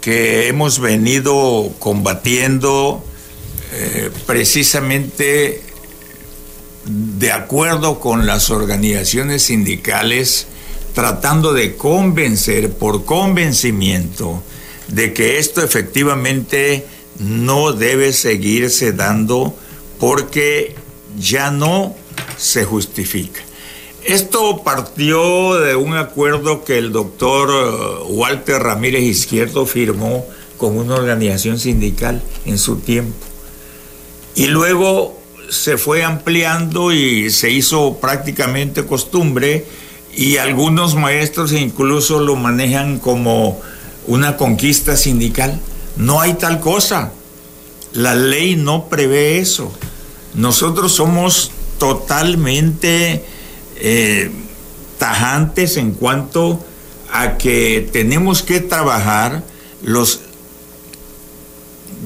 [0.00, 3.04] que hemos venido combatiendo
[3.72, 5.62] eh, precisamente
[6.84, 10.46] de acuerdo con las organizaciones sindicales,
[10.94, 14.42] tratando de convencer por convencimiento
[14.88, 16.84] de que esto efectivamente
[17.18, 19.56] no debe seguirse dando
[19.98, 20.74] porque
[21.18, 21.96] ya no
[22.36, 23.40] se justifica.
[24.04, 30.26] Esto partió de un acuerdo que el doctor eh, Walter Ramírez Izquierdo firmó
[30.58, 33.31] con una organización sindical en su tiempo.
[34.34, 39.66] Y luego se fue ampliando y se hizo prácticamente costumbre
[40.14, 43.60] y algunos maestros incluso lo manejan como
[44.06, 45.60] una conquista sindical.
[45.96, 47.12] No hay tal cosa.
[47.92, 49.72] La ley no prevé eso.
[50.34, 53.24] Nosotros somos totalmente
[53.76, 54.30] eh,
[54.98, 56.64] tajantes en cuanto
[57.12, 59.42] a que tenemos que trabajar
[59.82, 60.20] los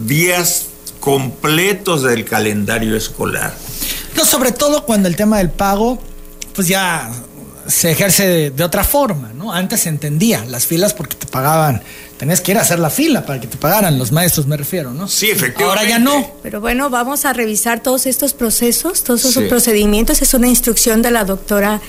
[0.06, 0.65] días
[1.07, 3.55] completos del calendario escolar.
[4.16, 6.03] No, sobre todo cuando el tema del pago,
[6.53, 7.12] pues ya
[7.68, 9.52] se ejerce de, otra forma, ¿no?
[9.52, 11.83] Antes se entendía las filas porque te pagaban,
[12.18, 14.92] tenías que ir a hacer la fila para que te pagaran, los maestros me refiero,
[14.92, 15.09] ¿no?
[15.09, 15.64] Sí, efectivamente.
[15.64, 16.33] Ahora ya no.
[16.42, 20.22] Pero bueno, vamos a revisar todos estos procesos, todos esos procedimientos.
[20.22, 21.81] Es una instrucción de la doctora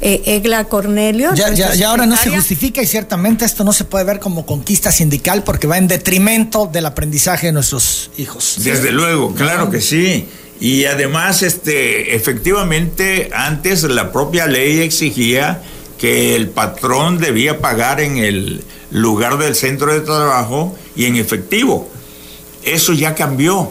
[0.00, 1.34] eh, Egla Cornelio.
[1.34, 4.46] Ya, ya, ya ahora no se justifica y ciertamente esto no se puede ver como
[4.46, 8.56] conquista sindical porque va en detrimento del aprendizaje de nuestros hijos.
[8.58, 10.26] Desde luego, claro que sí.
[10.60, 15.62] Y además, este, efectivamente, antes la propia ley exigía
[15.98, 21.90] que el patrón debía pagar en el lugar del centro de trabajo y en efectivo.
[22.62, 23.70] Eso ya cambió.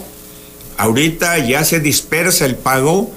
[0.78, 3.12] Ahorita ya se dispersa el pago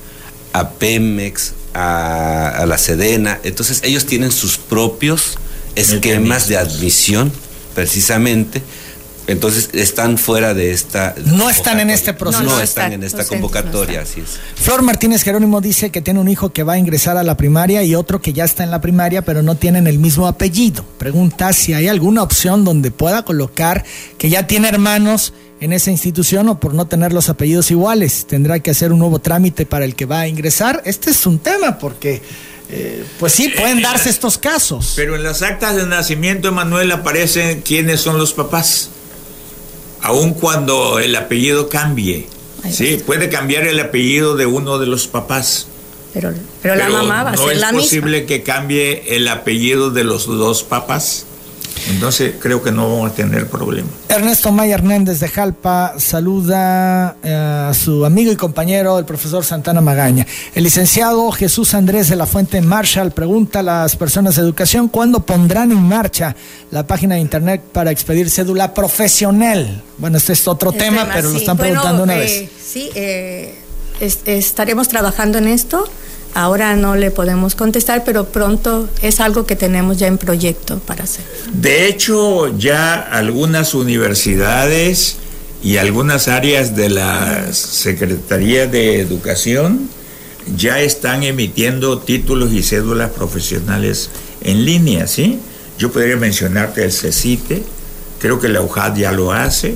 [0.54, 3.40] a Pemex, a, la Sedena.
[3.44, 5.38] Entonces ellos tienen sus propios
[5.76, 7.32] esquemas de admisión,
[7.74, 8.62] precisamente.
[9.28, 11.16] Entonces están fuera de esta.
[11.26, 12.44] No están en este proceso.
[12.44, 14.40] No, están en esta convocatoria, así es.
[14.56, 17.84] Flor Martínez Jerónimo dice que tiene un hijo que va a ingresar a la primaria
[17.84, 20.86] y otro que ya está en la primaria, pero no tienen el mismo apellido.
[20.98, 23.84] Pregunta si hay alguna opción donde pueda colocar
[24.18, 28.26] que ya tiene hermanos en esa institución o por no tener los apellidos iguales.
[28.28, 30.82] Tendrá que hacer un nuevo trámite para el que va a ingresar.
[30.86, 32.22] Este es un tema porque,
[32.70, 34.94] eh, pues sí, pueden darse estos casos.
[34.96, 38.90] Pero en las actas de nacimiento, Emanuel, aparecen quiénes son los papás,
[40.06, 42.28] aun cuando el apellido cambie.
[42.72, 45.68] Sí, puede cambiar el apellido de uno de los papás.
[46.14, 47.72] Pero, pero, la mamá va a ser la misma.
[47.72, 51.26] ¿No es posible que cambie el apellido de los dos papás?
[51.90, 53.88] Entonces creo que no vamos a tener problema.
[54.10, 57.34] Ernesto Maya Hernández de Jalpa saluda eh,
[57.70, 60.26] a su amigo y compañero, el profesor Santana Magaña.
[60.54, 65.26] El licenciado Jesús Andrés de la Fuente Marshall pregunta a las personas de educación cuándo
[65.26, 66.36] pondrán en marcha
[66.72, 69.84] la página de internet para expedir cédula profesional.
[69.98, 72.50] Bueno, este es otro tema, pero lo están preguntando una vez.
[72.64, 73.56] Sí, eh,
[74.00, 75.88] estaremos trabajando en esto
[76.36, 81.06] ahora no le podemos contestar, pero pronto es algo que tenemos ya en proyecto para
[81.06, 81.26] hacer.
[81.54, 85.16] De hecho, ya algunas universidades
[85.64, 89.90] y algunas áreas de la Secretaría de Educación
[90.56, 94.10] ya están emitiendo títulos y cédulas profesionales
[94.42, 95.40] en línea, ¿sí?
[95.80, 97.64] Yo podría mencionarte el CECITE,
[98.20, 99.74] creo que la UJAD ya lo hace,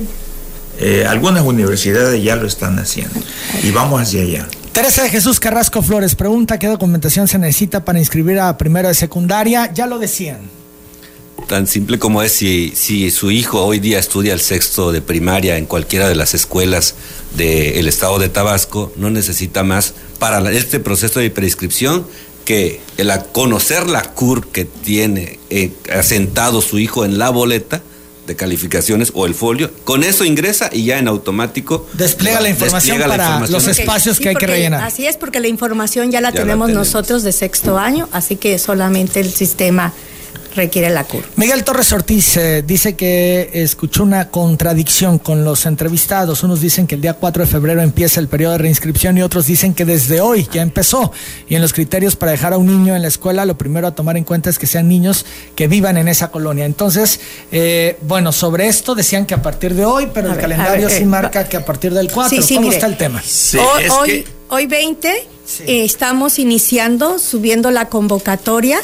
[0.78, 3.18] eh, algunas universidades ya lo están haciendo
[3.62, 4.46] y vamos hacia allá.
[4.72, 8.94] Teresa de Jesús Carrasco Flores pregunta qué documentación se necesita para inscribir a primero de
[8.94, 9.72] secundaria.
[9.74, 10.38] Ya lo decían.
[11.48, 15.56] Tan simple como es si, si su hijo hoy día estudia el sexto de primaria
[15.56, 16.94] en cualquiera de las escuelas
[17.36, 22.06] del estado de Tabasco, no necesita más para este proceso de prescripción
[22.44, 27.82] que el conocer la CUR que tiene eh, asentado su hijo en la boleta
[28.30, 33.00] de calificaciones o el folio, con eso ingresa y ya en automático despliega la información
[33.00, 34.84] para los espacios que hay que rellenar.
[34.84, 39.18] Así es, porque la información ya la, tenemos, nosotros de sexto año, así que solamente
[39.18, 39.92] el sistema
[40.54, 41.24] requiere la CUR.
[41.36, 46.42] Miguel Torres Ortiz eh, dice que escuchó una contradicción con los entrevistados.
[46.42, 49.46] Unos dicen que el día 4 de febrero empieza el periodo de reinscripción y otros
[49.46, 51.12] dicen que desde hoy ya empezó.
[51.48, 53.94] Y en los criterios para dejar a un niño en la escuela, lo primero a
[53.94, 55.24] tomar en cuenta es que sean niños
[55.54, 56.64] que vivan en esa colonia.
[56.64, 57.20] Entonces,
[57.52, 61.06] eh, bueno, sobre esto decían que a partir de hoy, pero el calendario sí eh,
[61.06, 62.38] marca que a partir del 4.
[62.54, 63.22] ¿Cómo está el tema?
[64.00, 65.26] hoy, hoy, 20
[65.66, 68.80] estamos iniciando, subiendo la convocatoria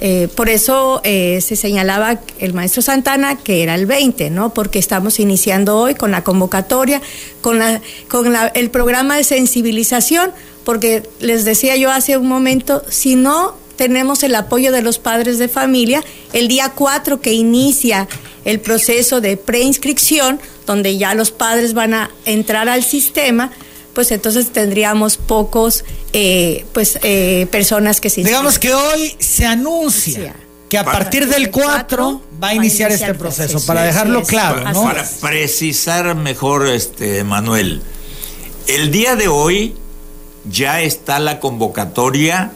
[0.00, 4.54] eh, por eso eh, se señalaba el maestro Santana que era el 20, ¿no?
[4.54, 7.02] Porque estamos iniciando hoy con la convocatoria,
[7.40, 10.32] con, la, con el programa de sensibilización,
[10.64, 15.38] porque les decía yo hace un momento, si no tenemos el apoyo de los padres
[15.38, 18.08] de familia, el día 4 que inicia
[18.44, 23.50] el proceso de preinscripción, donde ya los padres van a entrar al sistema,
[23.98, 30.36] pues entonces tendríamos pocos eh, pues eh, personas que se Digamos que hoy se anuncia
[30.68, 34.84] que a partir del 4 va a iniciar, este proceso, para dejarlo claro, ¿no?
[34.84, 37.82] Para precisar mejor, este Manuel,
[38.68, 39.74] el día de hoy
[40.48, 42.52] ya está la convocatoria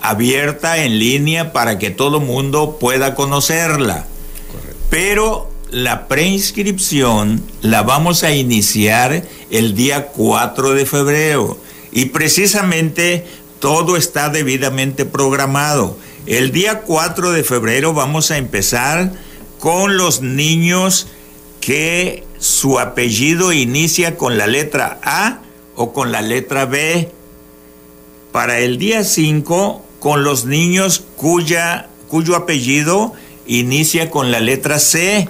[0.00, 4.04] abierta en línea para que todo mundo pueda conocerla.
[4.90, 11.58] Pero la preinscripción la vamos a iniciar el día 4 de febrero
[11.90, 13.26] y precisamente
[13.58, 15.98] todo está debidamente programado.
[16.26, 19.14] El día 4 de febrero vamos a empezar
[19.58, 21.08] con los niños
[21.60, 25.40] que su apellido inicia con la letra A
[25.74, 27.10] o con la letra B.
[28.30, 33.12] Para el día 5 con los niños cuya, cuyo apellido
[33.44, 35.28] inicia con la letra C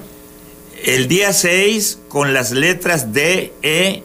[0.84, 4.02] el día 6 con las letras D, E,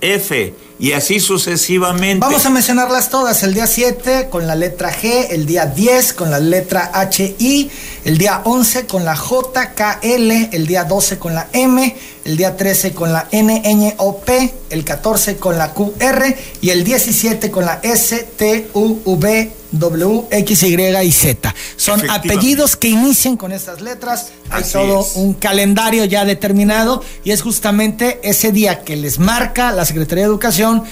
[0.00, 2.24] F y así sucesivamente.
[2.24, 3.42] Vamos a mencionarlas todas.
[3.42, 7.70] El día 7 con la letra G, el día 10 con la letra H, I,
[8.04, 11.96] el día 11 con la J, K, L, el día 12 con la M,
[12.28, 16.36] el día 13 con la N, Ñ, O, P, el 14 con la Q, R
[16.60, 21.54] y el 17 con la S, T, U, V, W, X, Y y Z.
[21.76, 24.32] Son apellidos que inician con estas letras.
[24.50, 29.86] Hay todo un calendario ya determinado y es justamente ese día que les marca la
[29.86, 30.84] Secretaría de Educación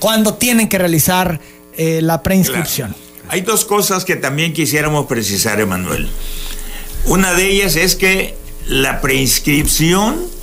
[0.00, 1.40] cuando tienen que realizar
[1.76, 2.96] eh, la preinscripción.
[3.28, 6.10] Hay dos cosas que también quisiéramos precisar, Emanuel.
[7.06, 8.34] Una de ellas es que
[8.66, 10.39] la preinscripción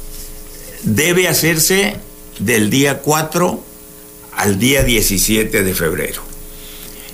[0.88, 1.98] debe hacerse
[2.40, 3.64] del día 4
[4.36, 6.22] al día 17 de febrero.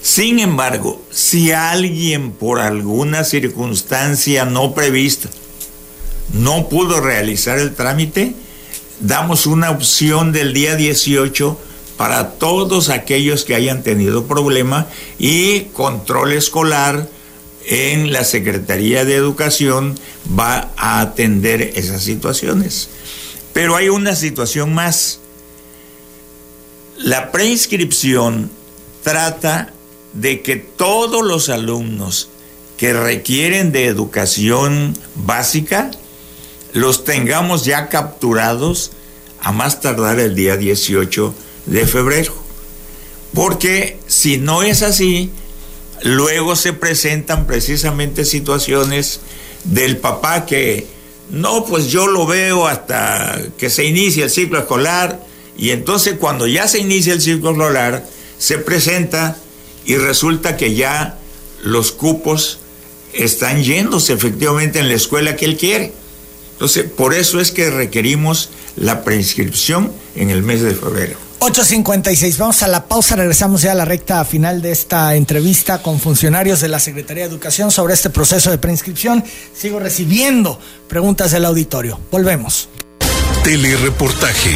[0.02, 5.30] Sin embargo, si alguien por alguna circunstancia no prevista
[6.34, 8.34] no pudo realizar el trámite,
[9.00, 11.60] damos una opción del día 18
[11.98, 14.88] para todos aquellos que hayan tenido problema
[15.20, 17.08] y control escolar
[17.66, 19.98] en la Secretaría de Educación
[20.38, 22.90] va a atender esas situaciones.
[23.54, 25.20] Pero hay una situación más.
[26.98, 28.52] La preinscripción
[29.04, 29.74] trata
[30.14, 32.30] de que todos los alumnos
[32.78, 35.92] que requieren de educación básica
[36.74, 38.92] los tengamos ya capturados
[39.40, 41.34] a más tardar el día 18
[41.68, 42.34] de febrero.
[43.34, 45.32] Porque si no es así,
[46.02, 49.22] luego se presentan precisamente situaciones
[49.64, 50.88] del papá que,
[51.34, 55.20] no, pues yo lo veo hasta que se inicie el ciclo escolar,
[55.58, 58.06] y entonces cuando ya se inicia el ciclo escolar,
[58.38, 59.36] se presenta
[59.84, 61.18] y resulta que ya
[61.64, 62.60] los cupos
[63.14, 65.92] están yéndose efectivamente en la escuela que él quiere.
[66.52, 71.18] Entonces, por eso es que requerimos la preinscripción en el mes de febrero.
[71.44, 76.00] 8.56, vamos a la pausa, regresamos ya a la recta final de esta entrevista con
[76.00, 79.22] funcionarios de la Secretaría de Educación sobre este proceso de preinscripción.
[79.54, 82.00] Sigo recibiendo preguntas del auditorio.
[82.10, 82.70] Volvemos.
[83.44, 84.52] Telereportaje.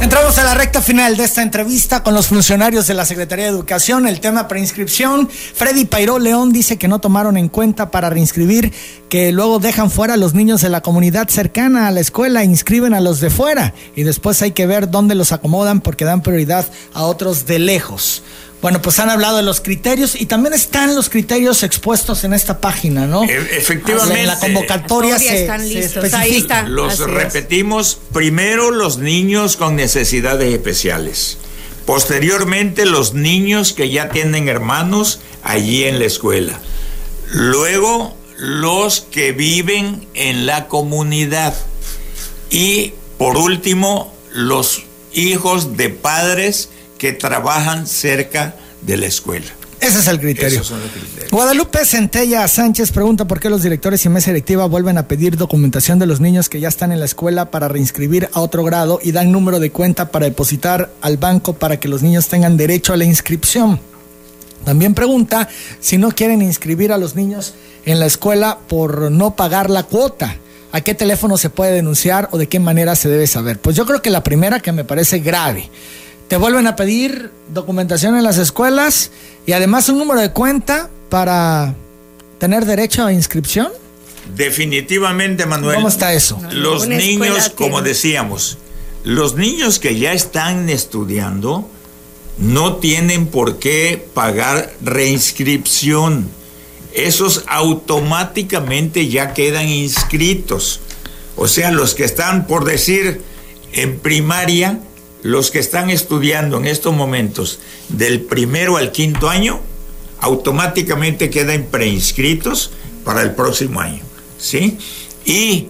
[0.00, 3.50] Entramos a la recta final de esta entrevista con los funcionarios de la Secretaría de
[3.50, 4.08] Educación.
[4.08, 5.28] El tema preinscripción.
[5.28, 8.72] Freddy Pairó León dice que no tomaron en cuenta para reinscribir,
[9.10, 12.94] que luego dejan fuera a los niños de la comunidad cercana a la escuela, inscriben
[12.94, 16.64] a los de fuera y después hay que ver dónde los acomodan porque dan prioridad
[16.94, 18.22] a otros de lejos.
[18.62, 22.60] Bueno, pues han hablado de los criterios y también están los criterios expuestos en esta
[22.60, 23.24] página, ¿no?
[23.24, 24.20] E- efectivamente.
[24.20, 26.20] En la convocatoria se, están se listos, especifica.
[26.20, 26.62] ahí está.
[26.68, 27.08] Los Así es.
[27.08, 31.38] repetimos, primero los niños con necesidades especiales,
[31.86, 36.60] posteriormente los niños que ya tienen hermanos allí en la escuela,
[37.32, 41.54] luego los que viven en la comunidad
[42.50, 44.82] y por último los
[45.12, 46.68] hijos de padres
[47.00, 49.46] que trabajan cerca de la escuela.
[49.80, 50.58] Ese es el criterio.
[50.60, 51.30] Esos son los criterios.
[51.30, 55.98] Guadalupe Centella Sánchez pregunta por qué los directores y mesa directiva vuelven a pedir documentación
[55.98, 59.12] de los niños que ya están en la escuela para reinscribir a otro grado y
[59.12, 62.98] dan número de cuenta para depositar al banco para que los niños tengan derecho a
[62.98, 63.80] la inscripción.
[64.66, 65.48] También pregunta
[65.80, 67.54] si no quieren inscribir a los niños
[67.86, 70.36] en la escuela por no pagar la cuota.
[70.72, 73.58] ¿A qué teléfono se puede denunciar o de qué manera se debe saber?
[73.58, 75.70] Pues yo creo que la primera que me parece grave.
[76.30, 79.10] Te vuelven a pedir documentación en las escuelas
[79.46, 81.74] y además un número de cuenta para
[82.38, 83.72] tener derecho a inscripción.
[84.36, 85.74] Definitivamente, Manuel.
[85.74, 86.40] ¿Cómo está eso?
[86.52, 88.58] Los niños, como decíamos,
[89.02, 91.68] los niños que ya están estudiando
[92.38, 96.30] no tienen por qué pagar reinscripción.
[96.94, 100.78] Esos automáticamente ya quedan inscritos.
[101.34, 103.20] O sea, los que están, por decir,
[103.72, 104.78] en primaria,
[105.22, 107.58] los que están estudiando en estos momentos
[107.88, 109.60] del primero al quinto año,
[110.20, 112.70] automáticamente quedan preinscritos
[113.04, 114.02] para el próximo año.
[114.38, 114.78] ¿Sí?
[115.24, 115.68] Y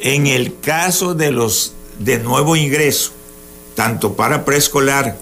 [0.00, 3.12] en el caso de los de nuevo ingreso,
[3.74, 5.18] tanto para preescolar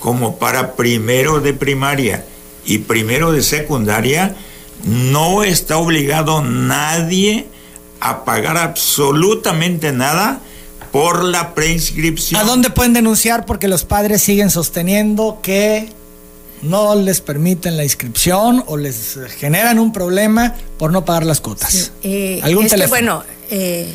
[0.00, 2.26] como para primero de primaria
[2.64, 4.36] y primero de secundaria,
[4.84, 7.46] no está obligado nadie
[8.00, 10.40] a pagar absolutamente nada
[10.96, 12.40] por la preinscripción.
[12.40, 13.44] ¿A dónde pueden denunciar?
[13.44, 15.90] Porque los padres siguen sosteniendo que
[16.62, 21.92] no les permiten la inscripción o les generan un problema por no pagar las cuotas.
[22.02, 23.16] Eh, ¿Algún es que, teléfono?
[23.16, 23.92] bueno, eh,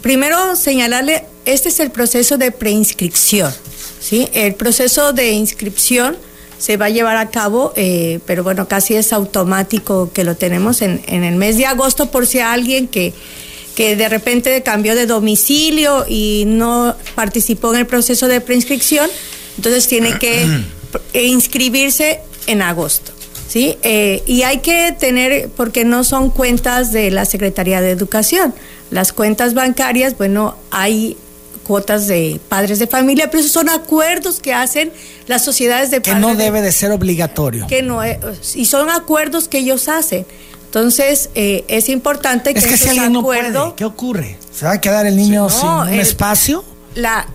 [0.00, 3.52] primero señalarle, este es el proceso de preinscripción.
[4.00, 4.30] ¿sí?
[4.32, 6.16] El proceso de inscripción
[6.58, 10.80] se va a llevar a cabo, eh, pero bueno, casi es automático que lo tenemos
[10.80, 13.12] en, en el mes de agosto por si alguien que,
[13.76, 19.08] que de repente cambió de domicilio y no participó en el proceso de preinscripción,
[19.56, 20.44] entonces tiene que
[21.14, 23.12] inscribirse en agosto.
[23.48, 23.76] ¿sí?
[23.82, 28.54] Eh, y hay que tener, porque no son cuentas de la Secretaría de Educación.
[28.90, 31.16] Las cuentas bancarias, bueno, hay
[31.64, 34.92] cuotas de padres de familia, pero esos son acuerdos que hacen
[35.26, 37.66] las sociedades de Que padres no de- debe de ser obligatorio.
[37.66, 38.18] que no es-
[38.54, 40.24] y son acuerdos que ellos hacen.
[40.80, 44.36] Entonces, eh, es importante que Es que si alguien no acuerdos- puede, ¿qué ocurre?
[44.54, 46.64] ¿Se va a quedar el niño sin un el- espacio?
[46.94, 47.26] la,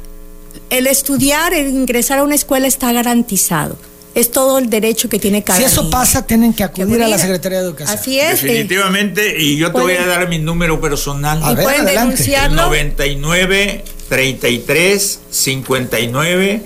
[0.70, 3.78] el estudiar, el ingresar a una escuela está garantizado.
[4.14, 5.90] Es todo el derecho que tiene cada Si eso niño.
[5.92, 7.18] pasa, tienen que acudir a la.
[7.18, 7.98] Secretaría de Educación.
[7.98, 8.44] Así es.
[8.44, 11.42] eh, Definitivamente, y yo te voy a dar mi número personal.
[11.44, 12.12] A y ver, pueden adelante.
[12.14, 12.62] El denunciarlo.
[12.62, 16.62] 99 33 59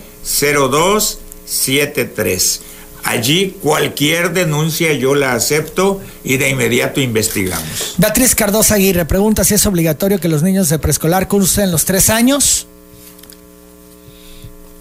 [0.69, 2.61] 02 73.
[3.05, 7.93] Allí cualquier denuncia yo la acepto y de inmediato investigamos.
[7.97, 12.09] Beatriz Cardosa Aguirre pregunta si es obligatorio que los niños de preescolar cursen los tres
[12.09, 12.65] años.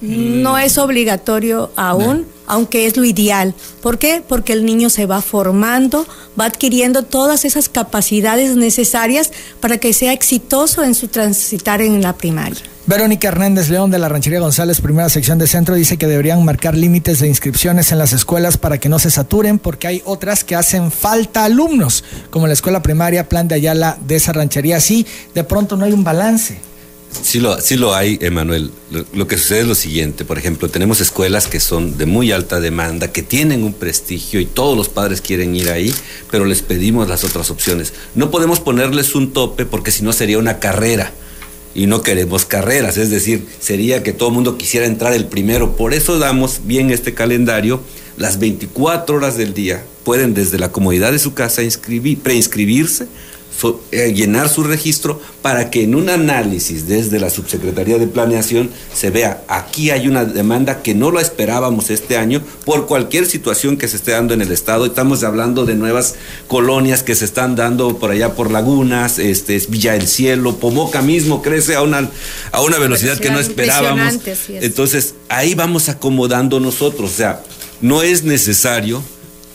[0.00, 3.54] No es obligatorio aún, aunque es lo ideal.
[3.82, 4.22] ¿Por qué?
[4.26, 6.06] Porque el niño se va formando,
[6.38, 12.14] va adquiriendo todas esas capacidades necesarias para que sea exitoso en su transitar en la
[12.16, 12.62] primaria.
[12.86, 16.76] Verónica Hernández León de la Ranchería González, primera sección de centro, dice que deberían marcar
[16.76, 20.54] límites de inscripciones en las escuelas para que no se saturen, porque hay otras que
[20.54, 24.76] hacen falta alumnos, como la escuela primaria Plan de Ayala de esa ranchería.
[24.76, 26.58] Así, de pronto no hay un balance.
[27.22, 28.70] Sí lo, sí lo hay, Emanuel.
[28.90, 30.26] Lo, lo que sucede es lo siguiente.
[30.26, 34.44] Por ejemplo, tenemos escuelas que son de muy alta demanda, que tienen un prestigio y
[34.44, 35.94] todos los padres quieren ir ahí,
[36.30, 37.94] pero les pedimos las otras opciones.
[38.14, 41.14] No podemos ponerles un tope porque si no sería una carrera.
[41.74, 45.76] Y no queremos carreras, es decir, sería que todo el mundo quisiera entrar el primero.
[45.76, 47.80] Por eso damos bien este calendario.
[48.16, 53.08] Las 24 horas del día pueden desde la comodidad de su casa inscribir, preinscribirse
[53.92, 59.42] llenar su registro para que en un análisis desde la Subsecretaría de Planeación se vea,
[59.48, 63.96] aquí hay una demanda que no la esperábamos este año por cualquier situación que se
[63.96, 64.86] esté dando en el Estado.
[64.86, 66.16] Estamos hablando de nuevas
[66.48, 71.42] colonias que se están dando por allá por lagunas, este, Villa del Cielo, Pomoca mismo
[71.42, 72.10] crece a una,
[72.52, 74.18] a una velocidad que no esperábamos.
[74.48, 77.42] Entonces, ahí vamos acomodando nosotros, o sea,
[77.80, 79.02] no es necesario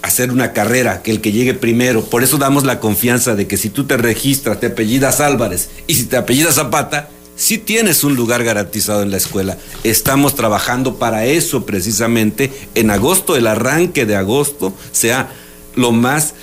[0.01, 2.03] hacer una carrera, que el que llegue primero.
[2.03, 5.95] Por eso damos la confianza de que si tú te registras, te apellidas Álvarez y
[5.95, 9.57] si te apellidas Zapata, sí tienes un lugar garantizado en la escuela.
[9.83, 12.51] Estamos trabajando para eso precisamente.
[12.75, 15.29] En agosto, el arranque de agosto sea
[15.75, 16.33] lo más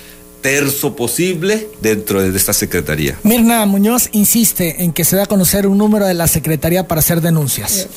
[0.47, 3.19] terzo posible dentro de esta secretaría.
[3.23, 6.99] Mirna Muñoz insiste en que se da a conocer un número de la secretaría para
[6.99, 7.89] hacer denuncias.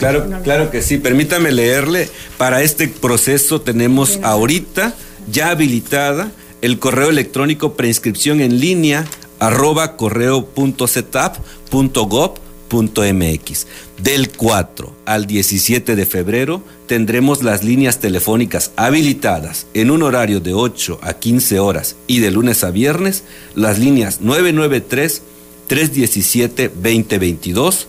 [0.00, 0.98] Claro, claro que sí.
[0.98, 2.08] Permítame leerle.
[2.36, 4.92] Para este proceso tenemos ahorita
[5.30, 6.32] ya habilitada
[6.62, 9.04] el correo electrónico preinscripción en línea
[9.38, 9.96] arroba
[14.02, 20.54] Del 4 al 17 de febrero tendremos las líneas telefónicas habilitadas en un horario de
[20.54, 25.22] 8 a 15 horas y de lunes a viernes las líneas 993
[25.66, 27.88] 317 2022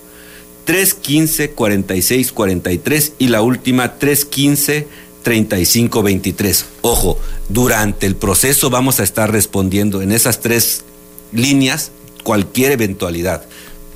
[0.65, 4.87] 315 46 43 y la última 315
[5.23, 6.65] 3523.
[6.81, 7.17] Ojo,
[7.49, 10.83] durante el proceso vamos a estar respondiendo en esas tres
[11.31, 11.91] líneas
[12.23, 13.45] cualquier eventualidad.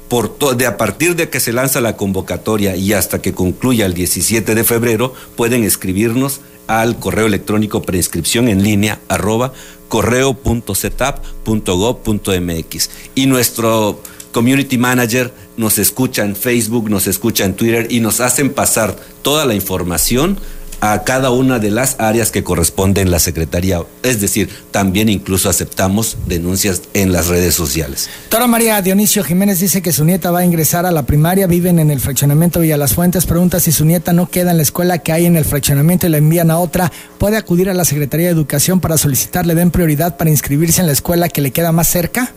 [0.10, 4.56] De a partir de que se lanza la convocatoria y hasta que concluya el 17
[4.56, 9.52] de febrero, pueden escribirnos al correo electrónico preinscripción en línea arroba
[9.90, 12.90] correo.setup.gov.mx.
[13.16, 14.02] Y nuestro
[14.32, 19.46] community manager nos escucha en Facebook, nos escucha en Twitter y nos hacen pasar toda
[19.46, 20.40] la información
[20.82, 23.82] a cada una de las áreas que corresponden la Secretaría.
[24.04, 28.10] Es decir, también incluso aceptamos denuncias en las redes sociales.
[28.24, 31.80] Doctora María Dionisio Jiménez dice que su nieta va a ingresar a la primaria, viven
[31.80, 35.00] en el fraccionamiento Villa Las Fuentes, pregunta si su nieta no queda en la escuela
[35.00, 38.28] que hay en el fraccionamiento y la envían a otra, ¿puede acudir a la Secretaría
[38.28, 41.88] de Educación para solicitarle den prioridad para inscribirse en la escuela que le queda más
[41.88, 42.34] cerca?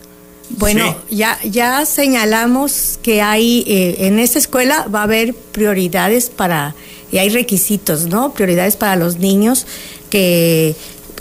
[0.49, 6.75] Bueno, ya, ya señalamos que hay, eh, en esta escuela va a haber prioridades para,
[7.11, 8.33] y hay requisitos, ¿no?
[8.33, 9.65] Prioridades para los niños
[10.09, 10.75] que,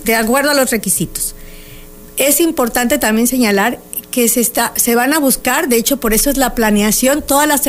[0.04, 1.34] de acuerdo a los requisitos.
[2.16, 3.78] Es importante también señalar
[4.10, 7.46] que se, está, se van a buscar, de hecho por eso es la planeación, todas
[7.46, 7.62] las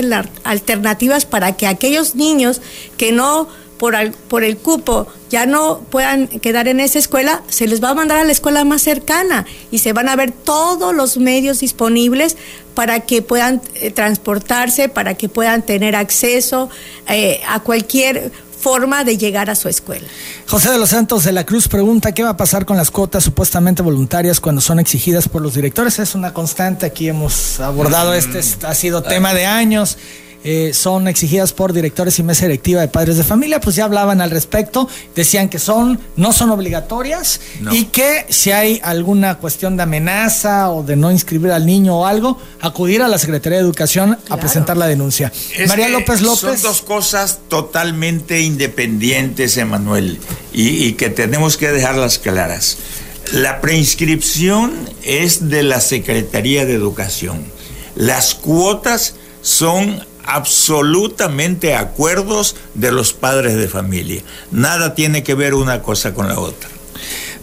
[0.44, 2.62] alternativas para que aquellos niños
[2.98, 3.48] que no
[3.82, 3.96] por,
[4.28, 8.20] por el cupo ya no puedan quedar en esa escuela, se les va a mandar
[8.20, 12.38] a la escuela más cercana y se van a ver todos los medios disponibles
[12.76, 16.70] para que puedan eh, transportarse, para que puedan tener acceso
[17.08, 20.06] eh, a cualquier forma de llegar a su escuela.
[20.48, 23.24] José de los Santos de la Cruz pregunta qué va a pasar con las cuotas
[23.24, 25.98] supuestamente voluntarias cuando son exigidas por los directores.
[25.98, 29.98] Es una constante, aquí hemos abordado este, ha sido tema de años.
[30.44, 34.22] Eh, son exigidas por directores y mesa directiva de padres de familia, pues ya hablaban
[34.22, 39.84] al respecto, decían que son, no son obligatorias y que si hay alguna cuestión de
[39.84, 44.18] amenaza o de no inscribir al niño o algo, acudir a la Secretaría de Educación
[44.30, 45.32] a presentar la denuncia.
[45.68, 46.60] María López López.
[46.60, 50.20] Son dos cosas totalmente independientes, Emanuel,
[50.54, 52.78] y, y que tenemos que dejarlas claras.
[53.32, 54.74] La preinscripción
[55.04, 57.46] es de la Secretaría de Educación.
[57.96, 64.22] Las cuotas son absolutamente acuerdos de los padres de familia.
[64.52, 66.70] Nada tiene que ver una cosa con la otra.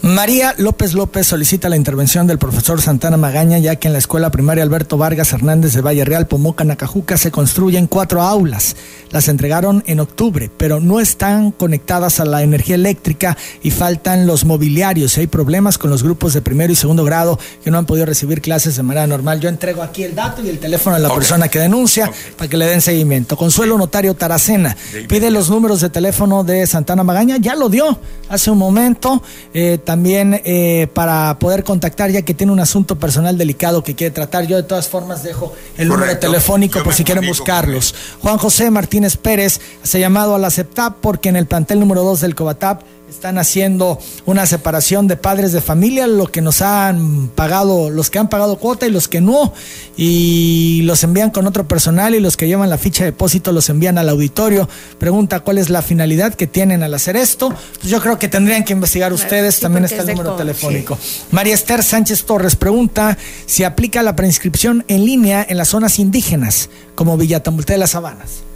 [0.01, 4.31] María López López solicita la intervención del profesor Santana Magaña, ya que en la escuela
[4.31, 8.77] primaria Alberto Vargas Hernández de Valle Real, Pomoca, Nacajuca, se construyen cuatro aulas.
[9.11, 14.45] Las entregaron en octubre, pero no están conectadas a la energía eléctrica y faltan los
[14.45, 15.17] mobiliarios.
[15.17, 18.39] Hay problemas con los grupos de primero y segundo grado que no han podido recibir
[18.39, 19.41] clases de manera normal.
[19.41, 22.55] Yo entrego aquí el dato y el teléfono de la persona que denuncia para que
[22.55, 23.35] le den seguimiento.
[23.35, 24.77] Consuelo Notario Taracena
[25.09, 29.21] pide los números de teléfono de Santana Magaña, ya lo dio hace un momento.
[29.53, 34.11] Eh, también eh, para poder contactar, ya que tiene un asunto personal delicado que quiere
[34.13, 34.45] tratar.
[34.45, 37.95] Yo de todas formas dejo el número telefónico por si quieren buscarlos.
[38.21, 42.03] Juan José Martínez Pérez se ha llamado a la CEPTAP porque en el plantel número
[42.03, 47.29] 2 del Cobatap están haciendo una separación de padres de familia, lo que nos han
[47.33, 49.53] pagado, los que han pagado cuota y los que no,
[49.97, 53.69] y los envían con otro personal y los que llevan la ficha de depósito los
[53.69, 54.69] envían al auditorio.
[54.99, 57.49] Pregunta cuál es la finalidad que tienen al hacer esto.
[57.49, 60.97] Pues yo creo que tendrían que investigar ustedes, también está el número telefónico.
[61.31, 66.69] María Esther Sánchez Torres pregunta si aplica la preinscripción en línea en las zonas indígenas,
[66.93, 68.48] como Villatamulté de las Sabanas.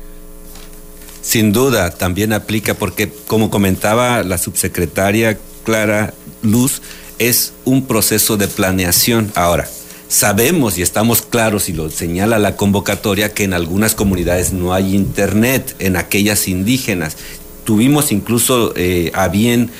[1.23, 6.81] Sin duda, también aplica porque, como comentaba la subsecretaria Clara Luz,
[7.17, 9.31] es un proceso de planeación.
[9.33, 9.69] Ahora,
[10.09, 14.93] sabemos y estamos claros, y lo señala la convocatoria, que en algunas comunidades no hay
[14.93, 17.15] internet, en aquellas indígenas.
[17.63, 19.71] Tuvimos incluso eh, a bien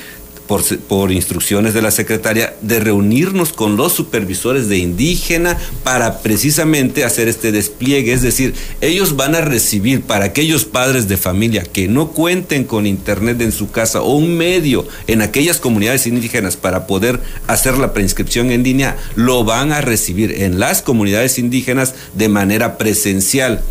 [0.46, 7.28] por, instrucciones de la secretaria, de reunirnos con los supervisores de indígena para precisamente hacer
[7.28, 8.12] este despliegue.
[8.12, 12.86] Es decir, ellos van a recibir para aquellos padres de familia que no cuenten con
[12.86, 17.92] internet en su casa o un medio en aquellas comunidades indígenas para poder hacer la
[17.92, 23.62] preinscripción en línea, lo van a recibir en las comunidades indígenas de manera presencial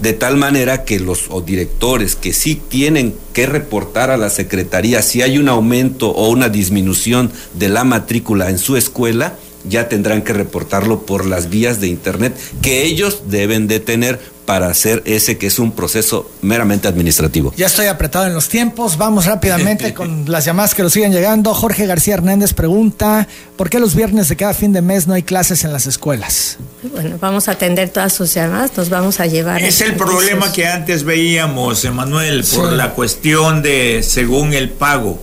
[0.00, 5.22] de tal manera que los directores que sí tienen que reportar a la Secretaría si
[5.22, 9.36] hay un aumento o una disminución de la matrícula en su escuela,
[9.68, 14.68] ya tendrán que reportarlo por las vías de Internet que ellos deben de tener para
[14.68, 17.52] hacer ese que es un proceso meramente administrativo.
[17.54, 21.52] Ya estoy apretado en los tiempos, vamos rápidamente con las llamadas que nos siguen llegando.
[21.52, 25.22] Jorge García Hernández pregunta, ¿por qué los viernes de cada fin de mes no hay
[25.22, 26.56] clases en las escuelas?
[26.94, 29.60] Bueno, vamos a atender todas sus llamadas, nos vamos a llevar.
[29.60, 35.20] Es el problema que antes veíamos, Emanuel, por la cuestión de según el pago,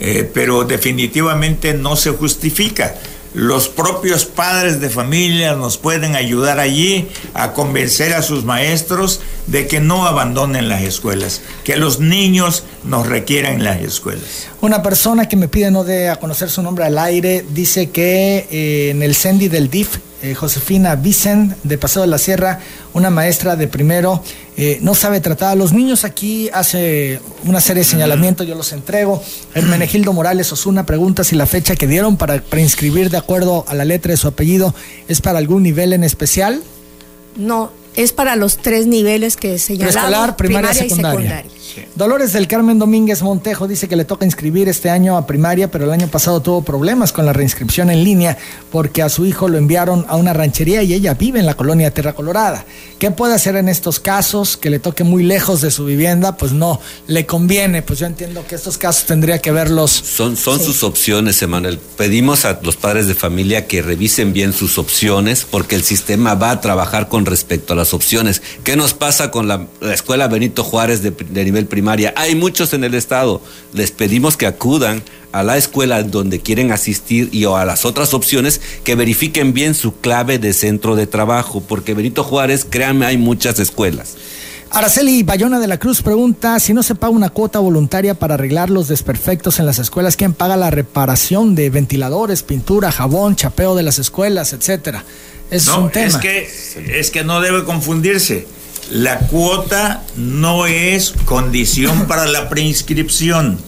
[0.00, 2.96] eh, pero definitivamente no se justifica
[3.34, 9.66] los propios padres de familia nos pueden ayudar allí a convencer a sus maestros de
[9.66, 14.46] que no abandonen las escuelas, que los niños nos requieran las escuelas.
[14.60, 18.46] Una persona que me pide no de a conocer su nombre al aire dice que
[18.50, 22.58] eh, en el CENDI del DIF eh, Josefina Vicen, de Paseo de la Sierra,
[22.94, 24.22] una maestra de primero,
[24.56, 26.04] eh, no sabe tratar a los niños.
[26.04, 29.22] Aquí hace una serie de señalamientos, yo los entrego.
[29.54, 33.84] Hermenegildo Morales Osuna pregunta si la fecha que dieron para preinscribir de acuerdo a la
[33.84, 34.74] letra de su apellido
[35.08, 36.62] es para algún nivel en especial.
[37.36, 39.92] No, es para los tres niveles que señalaron.
[39.92, 41.20] Preescolar, primaria, primaria secundaria.
[41.20, 41.63] Y secundaria.
[41.94, 45.84] Dolores del Carmen Domínguez Montejo dice que le toca inscribir este año a primaria, pero
[45.84, 48.36] el año pasado tuvo problemas con la reinscripción en línea
[48.70, 51.92] porque a su hijo lo enviaron a una ranchería y ella vive en la colonia
[51.92, 52.64] Tierra Colorada.
[52.98, 54.56] ¿Qué puede hacer en estos casos?
[54.56, 57.82] Que le toque muy lejos de su vivienda, pues no le conviene.
[57.82, 59.90] Pues yo entiendo que estos casos tendría que verlos.
[59.90, 61.78] Son, son sus opciones, Emanuel.
[61.96, 66.50] Pedimos a los padres de familia que revisen bien sus opciones porque el sistema va
[66.50, 68.42] a trabajar con respecto a las opciones.
[68.62, 72.14] ¿Qué nos pasa con la, escuela Benito Juárez de, de nivel primaria.
[72.16, 73.40] Hay muchos en el estado.
[73.72, 75.02] Les pedimos que acudan
[75.32, 79.74] a la escuela donde quieren asistir y o a las otras opciones que verifiquen bien
[79.74, 84.16] su clave de centro de trabajo, porque Benito Juárez, créanme, hay muchas escuelas.
[84.70, 88.70] Araceli Bayona de la Cruz pregunta si no se paga una cuota voluntaria para arreglar
[88.70, 93.84] los desperfectos en las escuelas, ¿quién paga la reparación de ventiladores, pintura, jabón, chapeo de
[93.84, 95.04] las escuelas, etcétera?
[95.50, 96.06] Es un tema.
[96.06, 98.46] Es que, es que no debe confundirse
[98.90, 103.58] la cuota no es condición para la preinscripción,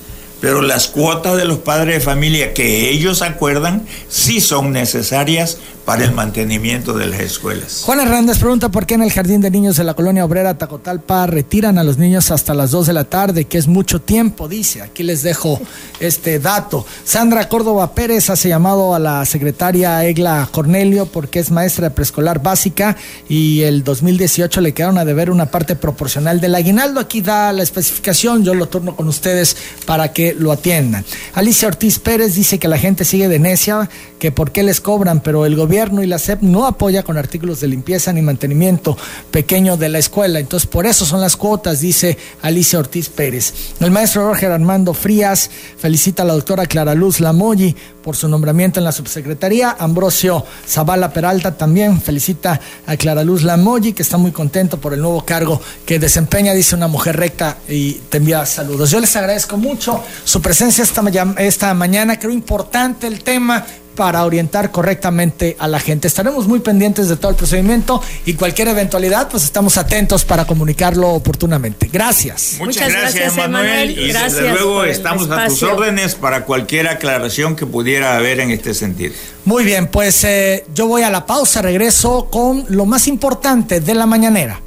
[0.41, 6.05] pero las cuotas de los padres de familia que ellos acuerdan sí son necesarias para
[6.05, 7.83] el mantenimiento de las escuelas.
[7.87, 11.29] Juan Hernández pregunta por qué en el Jardín de Niños de la Colonia Obrera Tacotalpa
[11.29, 14.83] retiran a los niños hasta las 2 de la tarde, que es mucho tiempo, dice.
[14.83, 15.61] Aquí les dejo
[16.01, 16.85] este dato.
[17.05, 22.43] Sandra Córdoba Pérez hace llamado a la secretaria Egla Cornelio porque es maestra de preescolar
[22.43, 22.97] básica
[23.29, 26.99] y el 2018 le quedaron a deber una parte proporcional del aguinaldo.
[26.99, 29.57] Aquí da la especificación, yo lo turno con ustedes
[29.87, 31.05] para que lo atiendan.
[31.35, 33.89] Alicia Ortiz Pérez dice que la gente sigue de necia,
[34.19, 37.61] que por qué les cobran, pero el gobierno y la SEP no apoya con artículos
[37.61, 38.97] de limpieza ni mantenimiento
[39.31, 40.39] pequeño de la escuela.
[40.39, 43.53] Entonces, por eso son las cuotas, dice Alicia Ortiz Pérez.
[43.81, 48.81] El maestro Roger Armando Frías felicita a la doctora Clara Luz Lamoyi por su nombramiento
[48.81, 49.77] en la subsecretaría.
[49.79, 55.01] Ambrosio Zavala Peralta también felicita a Clara Luz Lamoyi, que está muy contento por el
[55.01, 58.91] nuevo cargo que desempeña, dice una mujer recta y te envía saludos.
[58.91, 61.03] Yo les agradezco mucho su presencia esta,
[61.39, 62.19] esta mañana.
[62.19, 63.67] Creo importante el tema
[63.97, 66.07] para orientar correctamente a la gente.
[66.07, 71.09] Estaremos muy pendientes de todo el procedimiento y cualquier eventualidad, pues estamos atentos para comunicarlo
[71.11, 71.91] oportunamente.
[71.93, 72.57] Gracias.
[72.61, 73.99] Muchas, gracias, Manuel.
[73.99, 78.75] Y desde luego estamos a tus órdenes para cualquier aclaración que pudiera haber en este
[78.75, 79.15] sentido.
[79.45, 83.95] Muy bien, pues eh, yo voy a la pausa, regreso con lo más importante de
[83.95, 84.61] la mañanera.